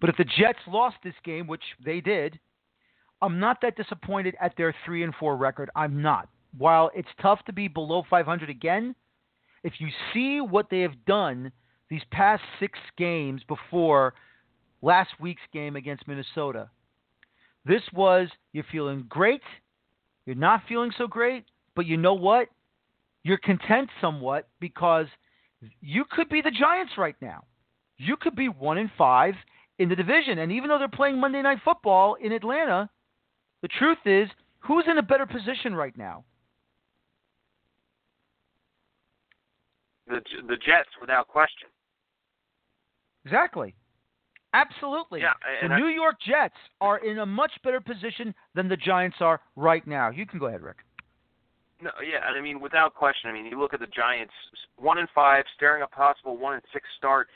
But 0.00 0.10
if 0.10 0.16
the 0.16 0.24
Jets 0.24 0.58
lost 0.68 0.96
this 1.02 1.14
game, 1.24 1.46
which 1.46 1.62
they 1.84 2.00
did, 2.00 2.38
I'm 3.20 3.40
not 3.40 3.60
that 3.62 3.76
disappointed 3.76 4.36
at 4.40 4.56
their 4.56 4.74
three 4.84 5.02
and 5.02 5.14
four 5.14 5.36
record. 5.36 5.70
I'm 5.74 6.00
not. 6.02 6.28
While 6.58 6.90
it's 6.94 7.08
tough 7.22 7.44
to 7.46 7.52
be 7.52 7.68
below 7.68 8.02
500 8.10 8.50
again, 8.50 8.94
if 9.62 9.74
you 9.78 9.88
see 10.12 10.40
what 10.40 10.68
they 10.70 10.80
have 10.80 11.04
done 11.06 11.52
these 11.88 12.02
past 12.10 12.42
six 12.60 12.78
games 12.96 13.42
before 13.48 14.14
last 14.82 15.10
week's 15.20 15.42
game 15.52 15.76
against 15.76 16.06
Minnesota, 16.08 16.68
this 17.64 17.82
was 17.94 18.28
you're 18.52 18.64
feeling 18.70 19.04
great, 19.08 19.42
you're 20.26 20.36
not 20.36 20.62
feeling 20.68 20.90
so 20.98 21.06
great, 21.06 21.44
but 21.76 21.86
you 21.86 21.96
know 21.96 22.14
what? 22.14 22.48
You're 23.22 23.38
content 23.38 23.88
somewhat 24.00 24.48
because 24.60 25.06
you 25.80 26.04
could 26.10 26.28
be 26.28 26.40
the 26.40 26.50
Giants 26.50 26.92
right 26.98 27.16
now. 27.20 27.44
You 27.96 28.16
could 28.16 28.36
be 28.36 28.48
one 28.48 28.78
in 28.78 28.90
five 28.96 29.34
in 29.78 29.88
the 29.88 29.96
division. 29.96 30.38
And 30.38 30.52
even 30.52 30.68
though 30.68 30.78
they're 30.78 30.88
playing 30.88 31.20
Monday 31.20 31.42
Night 31.42 31.58
Football 31.64 32.16
in 32.20 32.32
Atlanta, 32.32 32.88
the 33.62 33.68
truth 33.68 33.98
is, 34.04 34.28
who's 34.60 34.84
in 34.88 34.98
a 34.98 35.02
better 35.02 35.26
position 35.26 35.74
right 35.74 35.96
now? 35.96 36.24
The 40.08 40.20
the 40.48 40.56
Jets, 40.56 40.90
without 41.00 41.28
question. 41.28 41.68
Exactly. 43.24 43.74
Absolutely. 44.54 45.20
Yeah, 45.20 45.34
the 45.60 45.74
I- 45.74 45.78
New 45.78 45.88
York 45.88 46.16
Jets 46.26 46.54
are 46.80 46.98
in 46.98 47.18
a 47.18 47.26
much 47.26 47.52
better 47.62 47.80
position 47.80 48.34
than 48.54 48.68
the 48.68 48.76
Giants 48.76 49.18
are 49.20 49.40
right 49.56 49.86
now. 49.86 50.10
You 50.10 50.24
can 50.24 50.38
go 50.38 50.46
ahead, 50.46 50.62
Rick. 50.62 50.78
No, 51.80 51.90
yeah, 52.02 52.26
and 52.26 52.36
I 52.36 52.40
mean 52.40 52.58
without 52.60 52.94
question. 52.94 53.30
I 53.30 53.32
mean, 53.32 53.46
you 53.46 53.60
look 53.60 53.74
at 53.74 53.80
the 53.80 53.86
Giants, 53.86 54.32
one 54.76 54.98
and 54.98 55.08
five, 55.14 55.44
staring 55.54 55.82
a 55.82 55.86
possible 55.86 56.36
one 56.36 56.54
and 56.54 56.62
six 56.72 56.86
start, 56.96 57.28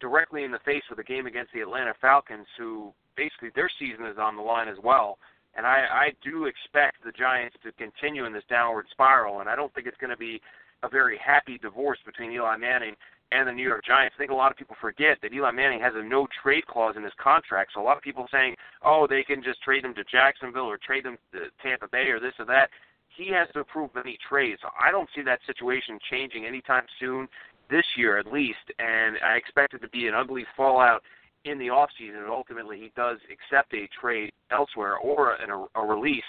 directly 0.00 0.44
in 0.44 0.52
the 0.52 0.60
face 0.60 0.82
with 0.88 0.98
a 0.98 1.04
game 1.04 1.26
against 1.26 1.52
the 1.52 1.60
Atlanta 1.60 1.94
Falcons, 2.00 2.46
who 2.56 2.92
basically 3.16 3.50
their 3.54 3.70
season 3.78 4.06
is 4.06 4.16
on 4.18 4.36
the 4.36 4.42
line 4.42 4.68
as 4.68 4.76
well. 4.82 5.18
And 5.56 5.66
I, 5.66 5.86
I 5.90 6.12
do 6.22 6.44
expect 6.44 7.02
the 7.04 7.10
Giants 7.10 7.56
to 7.64 7.72
continue 7.72 8.24
in 8.26 8.32
this 8.32 8.44
downward 8.48 8.86
spiral, 8.92 9.40
and 9.40 9.48
I 9.48 9.56
don't 9.56 9.74
think 9.74 9.88
it's 9.88 9.96
going 9.96 10.10
to 10.10 10.16
be 10.16 10.40
a 10.82 10.88
very 10.88 11.18
happy 11.18 11.58
divorce 11.58 11.98
between 12.04 12.32
Eli 12.32 12.56
Manning 12.56 12.94
and 13.30 13.46
the 13.46 13.52
New 13.52 13.66
York 13.66 13.84
Giants. 13.84 14.14
I 14.16 14.18
think 14.18 14.30
a 14.30 14.34
lot 14.34 14.50
of 14.50 14.56
people 14.56 14.76
forget 14.80 15.18
that 15.22 15.32
Eli 15.32 15.50
Manning 15.50 15.80
has 15.80 15.92
a 15.94 16.02
no 16.02 16.26
trade 16.42 16.66
clause 16.66 16.94
in 16.96 17.02
his 17.02 17.12
contract. 17.22 17.72
So 17.74 17.80
a 17.80 17.84
lot 17.84 17.96
of 17.96 18.02
people 18.02 18.26
saying, 18.32 18.54
oh, 18.84 19.06
they 19.08 19.22
can 19.22 19.42
just 19.42 19.62
trade 19.62 19.84
him 19.84 19.94
to 19.94 20.04
Jacksonville 20.04 20.64
or 20.64 20.78
trade 20.78 21.04
him 21.04 21.18
to 21.32 21.40
Tampa 21.62 21.88
Bay 21.88 22.08
or 22.08 22.20
this 22.20 22.32
or 22.38 22.46
that. 22.46 22.70
He 23.16 23.30
has 23.32 23.48
to 23.52 23.60
approve 23.60 23.90
any 23.96 24.16
trades. 24.28 24.60
So 24.62 24.68
I 24.80 24.90
don't 24.90 25.08
see 25.14 25.22
that 25.22 25.40
situation 25.46 25.98
changing 26.10 26.46
anytime 26.46 26.84
soon, 27.00 27.28
this 27.70 27.84
year 27.96 28.18
at 28.18 28.32
least. 28.32 28.72
And 28.78 29.16
I 29.24 29.34
expect 29.34 29.74
it 29.74 29.82
to 29.82 29.88
be 29.88 30.06
an 30.06 30.14
ugly 30.14 30.46
fallout 30.56 31.02
in 31.44 31.58
the 31.58 31.70
off 31.70 31.90
season. 31.98 32.20
And 32.20 32.30
ultimately, 32.30 32.78
he 32.78 32.92
does 32.96 33.18
accept 33.30 33.74
a 33.74 33.88
trade 34.00 34.32
elsewhere 34.50 34.96
or 34.96 35.34
an, 35.34 35.50
a, 35.50 35.80
a 35.80 35.84
release. 35.84 36.22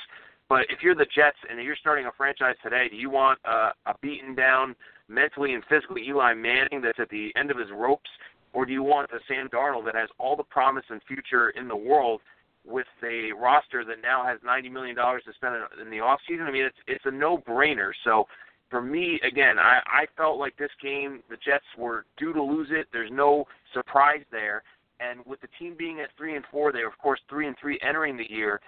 But 0.50 0.62
if 0.70 0.80
you're 0.82 0.96
the 0.96 1.06
Jets 1.16 1.38
and 1.48 1.64
you're 1.64 1.76
starting 1.76 2.08
a 2.08 2.12
franchise 2.18 2.56
today, 2.64 2.88
do 2.90 2.98
you 2.98 3.10
want 3.10 3.40
a, 3.46 3.70
a 3.86 3.94
beaten 4.02 4.34
down 4.34 4.76
mentally 5.08 5.54
and 5.54 5.64
physically 5.70 6.04
Eli 6.08 6.34
Manning 6.34 6.82
that's 6.82 7.00
at 7.00 7.10
the 7.10 7.32
end 7.36 7.52
of 7.52 7.58
his 7.58 7.68
ropes, 7.72 8.10
or 8.54 8.66
do 8.66 8.74
you 8.74 8.82
want 8.82 9.12
a 9.12 9.20
Sam 9.28 9.48
Darnold 9.50 9.86
that 9.86 9.96
has 9.96 10.10
all 10.18 10.36
the 10.36 10.44
promise 10.44 10.86
and 10.90 11.02
future 11.08 11.52
in 11.52 11.68
the 11.68 11.76
world 11.76 12.22
with 12.66 12.88
a 13.04 13.32
roster 13.40 13.86
that 13.86 14.02
now 14.02 14.26
has 14.26 14.40
ninety 14.44 14.70
million 14.70 14.96
dollars 14.96 15.24
to 15.26 15.34
spend 15.34 15.56
in 15.80 15.92
the 15.92 16.00
off 16.00 16.20
season? 16.28 16.46
I 16.48 16.52
mean, 16.52 16.66
it's 16.66 16.78
it's 16.88 17.06
a 17.06 17.12
no 17.12 17.38
brainer. 17.38 17.92
So 18.04 18.28
for 18.72 18.82
me, 18.82 19.20
again, 19.24 19.58
I, 19.60 19.80
I 19.86 20.06
felt 20.18 20.40
like 20.40 20.58
this 20.58 20.72
game 20.82 21.22
the 21.30 21.38
Jets 21.38 21.66
were 21.78 22.06
due 22.18 22.34
to 22.34 22.42
lose 22.42 22.70
it. 22.72 22.88
There's 22.92 23.12
no 23.12 23.46
surprise 23.74 24.24
there. 24.32 24.64
And 25.00 25.22
with 25.26 25.40
the 25.42 25.48
team 25.58 25.76
being 25.78 26.02
at 26.02 26.10
three 26.18 26.36
and 26.36 26.46
four, 26.52 26.72
they 26.72 26.82
were 26.82 26.88
of 26.88 26.98
course 26.98 27.20
three 27.30 27.48
and 27.48 27.56
three 27.62 27.80
entering 27.88 28.18
the 28.18 28.30
year 28.30 28.60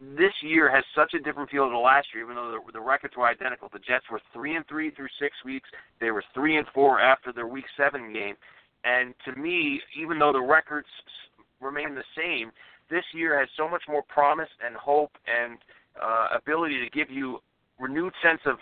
this 0.00 0.32
year 0.42 0.70
has 0.70 0.84
such 0.94 1.14
a 1.14 1.18
different 1.18 1.50
feel 1.50 1.70
to 1.70 1.78
last 1.78 2.08
year, 2.14 2.24
even 2.24 2.36
though 2.36 2.50
the, 2.50 2.72
the 2.72 2.80
records 2.80 3.14
were 3.16 3.26
identical. 3.26 3.70
The 3.72 3.78
Jets 3.78 4.04
were 4.10 4.20
three 4.32 4.56
and 4.56 4.66
three 4.68 4.90
through 4.90 5.08
six 5.18 5.34
weeks. 5.44 5.68
They 6.00 6.10
were 6.10 6.24
three 6.34 6.58
and 6.58 6.66
four 6.74 7.00
after 7.00 7.32
their 7.32 7.46
Week 7.46 7.64
Seven 7.76 8.12
game. 8.12 8.34
And 8.84 9.14
to 9.24 9.40
me, 9.40 9.80
even 9.98 10.18
though 10.18 10.32
the 10.32 10.40
records 10.40 10.86
remain 11.60 11.94
the 11.94 12.04
same, 12.16 12.52
this 12.90 13.04
year 13.14 13.38
has 13.38 13.48
so 13.56 13.68
much 13.68 13.82
more 13.88 14.02
promise 14.02 14.48
and 14.64 14.76
hope 14.76 15.12
and 15.26 15.58
uh, 16.00 16.36
ability 16.36 16.78
to 16.84 16.90
give 16.90 17.10
you 17.10 17.38
renewed 17.78 18.12
sense 18.22 18.40
of 18.44 18.56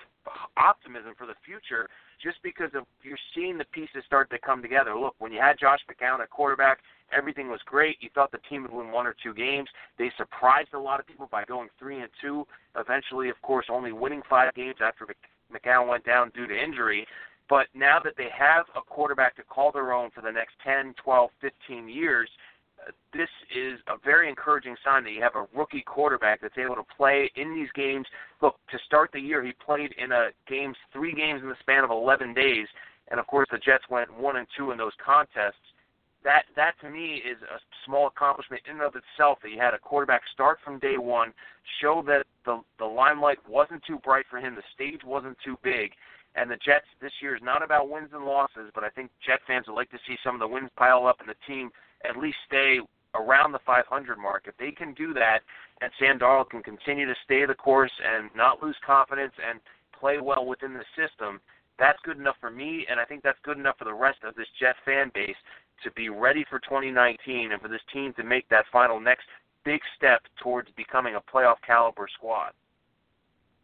optimism 0.57 1.13
for 1.19 1.27
the 1.27 1.35
future 1.45 1.89
just 2.23 2.39
because 2.43 2.71
of 2.75 2.85
you're 3.03 3.19
seeing 3.35 3.59
the 3.59 3.67
pieces 3.67 4.03
start 4.07 4.31
to 4.31 4.39
come 4.39 4.63
together. 4.63 4.97
Look, 4.97 5.15
when 5.19 5.33
you 5.33 5.41
had 5.41 5.59
Josh 5.59 5.81
McCown 5.91 6.21
at 6.21 6.31
quarterback, 6.31 6.79
everything 7.13 7.49
was 7.49 7.61
great. 7.65 7.97
You 8.01 8.11
thought 8.15 8.33
the 8.33 8.39
team 8.49 8.63
would 8.63 8.73
win 8.73 8.91
one 8.91 9.07
or 9.07 9.15
two 9.23 9.35
games. 9.35 9.69
They 9.99 10.11
surprised 10.17 10.75
a 10.75 10.79
lot 10.79 11.01
of 11.01 11.07
people 11.07 11.29
by 11.31 11.45
going 11.45 11.69
three 11.79 12.01
and 12.01 12.11
two. 12.21 12.47
Eventually, 12.77 13.29
of 13.29 13.41
course, 13.43 13.67
only 13.71 13.93
winning 13.93 14.23
five 14.29 14.55
games 14.55 14.77
after 14.83 15.07
McCown 15.53 15.89
went 15.89 16.05
down 16.05 16.31
due 16.35 16.47
to 16.47 16.55
injury. 16.55 17.07
But 17.49 17.67
now 17.75 17.99
that 18.03 18.15
they 18.17 18.29
have 18.37 18.65
a 18.75 18.81
quarterback 18.81 19.37
to 19.37 19.43
call 19.43 19.71
their 19.71 19.93
own 19.93 20.11
for 20.11 20.23
the 20.23 20.33
next 20.33 20.55
10, 20.65 20.95
12, 21.03 21.31
15 21.41 21.89
years, 21.89 22.29
uh, 22.81 22.91
this 23.13 23.29
is 23.55 23.79
a 23.89 23.97
very 24.03 24.29
encouraging 24.29 24.77
sign 24.83 25.05
that 25.05 25.13
you 25.13 25.23
have 25.23 25.37
a 25.37 25.47
rookie 25.57 25.83
quarterback 25.83 26.41
that's 26.41 26.57
able 26.57 26.75
to 26.75 26.85
play 26.97 27.31
in 27.37 27.55
these 27.55 27.69
games. 27.75 28.07
Look, 28.41 28.57
to 28.71 28.79
start 28.87 29.11
the 29.13 29.21
year, 29.21 29.45
he 29.45 29.53
played 29.53 29.95
in 29.99 30.13
a 30.13 30.31
games, 30.49 30.77
three 30.93 31.15
games 31.15 31.43
in 31.43 31.49
the 31.49 31.57
span 31.61 31.85
of 31.85 31.91
11 31.91 32.33
days, 32.33 32.67
and 33.11 33.21
of 33.21 33.27
course 33.27 33.47
the 33.53 33.59
Jets 33.59 33.85
went 33.91 34.13
one 34.19 34.37
and 34.37 34.47
two 34.57 34.71
in 34.71 34.79
those 34.79 34.93
contests. 35.05 35.55
That 36.25 36.45
that 36.57 36.75
to 36.81 36.91
me 36.91 37.17
is 37.17 37.37
a 37.43 37.61
small 37.85 38.07
accomplishment 38.07 38.63
in 38.67 38.77
and 38.77 38.83
of 38.83 38.95
itself. 38.97 39.39
That 39.43 39.51
you 39.51 39.61
had 39.61 39.75
a 39.75 39.79
quarterback 39.79 40.23
start 40.33 40.59
from 40.65 40.79
day 40.79 40.97
one, 40.97 41.33
show 41.81 42.03
that 42.07 42.25
the 42.45 42.63
the 42.79 42.85
limelight 42.85 43.39
wasn't 43.49 43.83
too 43.85 43.99
bright 43.99 44.25
for 44.31 44.39
him, 44.39 44.55
the 44.55 44.63
stage 44.75 45.05
wasn't 45.05 45.37
too 45.45 45.59
big, 45.63 45.93
and 46.35 46.51
the 46.51 46.57
Jets 46.57 46.87
this 47.01 47.13
year 47.21 47.37
is 47.37 47.43
not 47.43 47.63
about 47.63 47.91
wins 47.91 48.09
and 48.13 48.25
losses, 48.25 48.71
but 48.75 48.85
I 48.85 48.89
think 48.89 49.11
Jet 49.25 49.41
fans 49.47 49.67
would 49.69 49.75
like 49.77 49.91
to 49.91 49.99
see 50.07 50.17
some 50.25 50.35
of 50.35 50.41
the 50.41 50.49
wins 50.49 50.71
pile 50.77 51.07
up 51.07 51.21
and 51.21 51.29
the 51.29 51.37
team 51.47 51.71
at 52.09 52.17
least 52.17 52.39
stay 52.47 52.81
around 53.15 53.53
the 53.53 53.61
500 53.65 54.19
mark. 54.19 54.47
If 54.47 54.57
they 54.57 54.73
can 54.73 54.93
do 54.95 55.15
that, 55.15 55.41
and 55.81 55.93
Sam 55.99 56.19
Darnold 56.19 56.51
can 56.51 56.63
continue 56.63 57.07
to 57.07 57.15
stay 57.25 57.45
the 57.47 57.55
course 57.55 57.93
and 58.03 58.31
not 58.35 58.63
lose 58.63 58.77
confidence 58.85 59.35
and 59.47 59.61
play 59.99 60.21
well 60.21 60.47
within 60.47 60.75
the 60.75 60.85
system, 60.97 61.41
That's 61.79 61.99
good 62.05 62.19
enough 62.19 62.37
for 62.41 62.51
me, 62.51 62.87
and 62.89 63.01
I 63.01 63.05
think 63.05 63.23
that's 63.23 63.39
good 63.43 63.59
enough 63.59 63.79
for 63.79 63.85
the 63.85 63.95
rest 63.95 64.19
of 64.23 64.35
this 64.35 64.47
Jet 64.61 64.77
fan 64.85 65.11
base 65.15 65.37
to 65.83 65.91
be 65.93 66.09
ready 66.09 66.45
for 66.49 66.59
2019 66.61 67.53
and 67.53 67.61
for 67.61 67.69
this 67.69 67.81
team 67.93 68.13
to 68.15 68.25
make 68.25 68.49
that 68.49 68.65
final 68.73 69.01
next 69.01 69.25
big 69.65 69.81
step 69.97 70.23
towards 70.43 70.69
becoming 70.77 71.15
a 71.17 71.21
playoff 71.21 71.57
caliber 71.67 72.07
squad. 72.15 72.53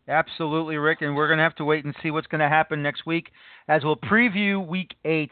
Absolutely, 0.09 0.77
Rick, 0.77 1.03
and 1.03 1.14
we're 1.14 1.29
going 1.29 1.38
to 1.38 1.42
have 1.42 1.55
to 1.57 1.64
wait 1.64 1.85
and 1.85 1.94
see 2.03 2.11
what's 2.11 2.27
going 2.27 2.40
to 2.40 2.49
happen 2.49 2.83
next 2.83 3.07
week 3.07 3.31
as 3.68 3.85
we'll 3.85 3.96
preview 3.96 4.66
week 4.66 4.94
eight 5.05 5.31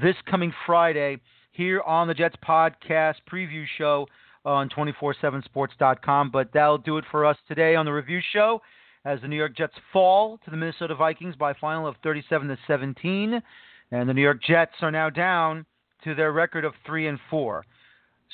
this 0.00 0.14
coming 0.30 0.52
Friday 0.66 1.18
here 1.50 1.80
on 1.82 2.08
the 2.08 2.14
Jets 2.14 2.36
podcast 2.46 3.16
preview 3.30 3.64
show 3.78 4.06
on 4.44 4.68
247sports.com. 4.70 6.30
But 6.30 6.50
that'll 6.52 6.78
do 6.78 6.98
it 6.98 7.04
for 7.10 7.26
us 7.26 7.36
today 7.48 7.74
on 7.74 7.84
the 7.84 7.92
review 7.92 8.20
show 8.32 8.60
as 9.04 9.20
the 9.20 9.28
New 9.28 9.36
York 9.36 9.56
Jets 9.56 9.74
fall 9.92 10.38
to 10.44 10.50
the 10.50 10.56
Minnesota 10.56 10.94
Vikings 10.94 11.34
by 11.36 11.50
a 11.50 11.54
final 11.54 11.86
of 11.86 11.96
37 12.02 12.48
to 12.48 12.58
17, 12.66 13.42
and 13.90 14.08
the 14.08 14.14
New 14.14 14.22
York 14.22 14.42
Jets 14.42 14.74
are 14.80 14.92
now 14.92 15.10
down 15.10 15.66
to 16.04 16.14
their 16.14 16.32
record 16.32 16.64
of 16.64 16.74
3 16.86 17.08
and 17.08 17.18
4. 17.30 17.64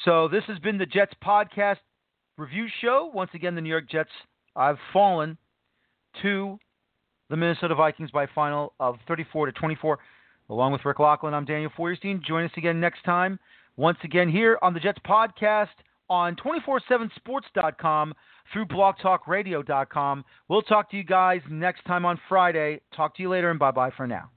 So 0.04 0.28
this 0.28 0.44
has 0.46 0.58
been 0.58 0.78
the 0.78 0.86
Jets 0.86 1.12
podcast 1.24 1.78
review 2.36 2.66
show. 2.80 3.10
Once 3.12 3.30
again, 3.34 3.54
the 3.54 3.60
New 3.60 3.68
York 3.68 3.90
Jets 3.90 4.10
have 4.56 4.78
fallen 4.92 5.36
to 6.22 6.58
the 7.30 7.36
Minnesota 7.36 7.74
Vikings 7.74 8.10
by 8.10 8.26
final 8.34 8.72
of 8.80 8.96
34 9.06 9.46
to 9.46 9.52
24. 9.52 9.98
Along 10.50 10.72
with 10.72 10.84
Rick 10.84 10.98
Laughland, 10.98 11.34
I'm 11.34 11.44
Daniel 11.44 11.70
Feuerstein. 11.76 12.22
Join 12.26 12.44
us 12.44 12.50
again 12.56 12.80
next 12.80 13.02
time. 13.04 13.38
Once 13.76 13.98
again 14.02 14.28
here 14.30 14.58
on 14.62 14.72
the 14.72 14.80
Jets 14.80 14.98
podcast 15.06 15.68
on 16.08 16.36
247sports.com 16.36 18.14
through 18.52 18.66
blogtalkradio.com. 18.66 20.24
We'll 20.48 20.62
talk 20.62 20.90
to 20.90 20.96
you 20.96 21.04
guys 21.04 21.40
next 21.50 21.84
time 21.84 22.06
on 22.06 22.18
Friday. 22.28 22.80
Talk 22.96 23.16
to 23.16 23.22
you 23.22 23.28
later 23.28 23.50
and 23.50 23.58
bye 23.58 23.70
bye 23.70 23.90
for 23.96 24.06
now. 24.06 24.30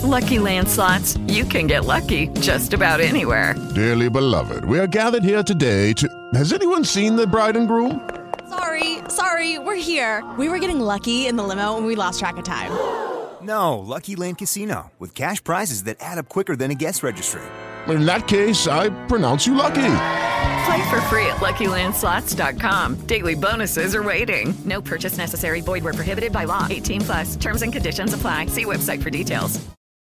With 0.00 0.10
lucky 0.10 0.38
landslots, 0.38 1.18
you 1.32 1.44
can 1.44 1.66
get 1.66 1.84
lucky 1.84 2.28
just 2.40 2.72
about 2.72 3.00
anywhere. 3.00 3.54
Dearly 3.74 4.08
beloved, 4.08 4.64
we 4.64 4.78
are 4.78 4.86
gathered 4.86 5.24
here 5.24 5.42
today 5.42 5.92
to. 5.94 6.08
Has 6.34 6.52
anyone 6.52 6.84
seen 6.84 7.16
the 7.16 7.26
bride 7.26 7.56
and 7.56 7.66
groom? 7.68 8.08
Sorry, 8.48 8.98
sorry, 9.08 9.58
we're 9.58 9.76
here. 9.80 10.24
We 10.38 10.48
were 10.48 10.58
getting 10.58 10.80
lucky 10.80 11.26
in 11.26 11.36
the 11.36 11.42
limo 11.42 11.76
and 11.76 11.86
we 11.86 11.94
lost 11.96 12.18
track 12.18 12.36
of 12.36 12.44
time. 12.44 12.70
No, 13.42 13.78
Lucky 13.78 14.16
Land 14.16 14.36
Casino, 14.36 14.92
with 14.98 15.14
cash 15.14 15.42
prizes 15.42 15.84
that 15.84 15.96
add 16.00 16.18
up 16.18 16.28
quicker 16.28 16.56
than 16.56 16.70
a 16.70 16.74
guest 16.74 17.02
registry. 17.02 17.40
In 17.88 18.04
that 18.04 18.28
case, 18.28 18.66
I 18.68 18.90
pronounce 19.06 19.46
you 19.46 19.54
lucky. 19.54 19.96
Play 20.66 20.90
for 20.90 21.00
free 21.08 21.24
at 21.24 21.38
LuckyLandSlots.com. 21.38 23.06
Daily 23.06 23.34
bonuses 23.34 23.94
are 23.94 24.02
waiting. 24.02 24.52
No 24.66 24.82
purchase 24.82 25.16
necessary. 25.16 25.62
Void 25.62 25.84
where 25.84 25.94
prohibited 25.94 26.34
by 26.34 26.44
law. 26.44 26.66
18 26.68 27.00
plus. 27.00 27.36
Terms 27.36 27.62
and 27.62 27.72
conditions 27.72 28.12
apply. 28.12 28.44
See 28.44 28.66
website 28.66 29.02
for 29.02 29.08
details. 29.08 29.58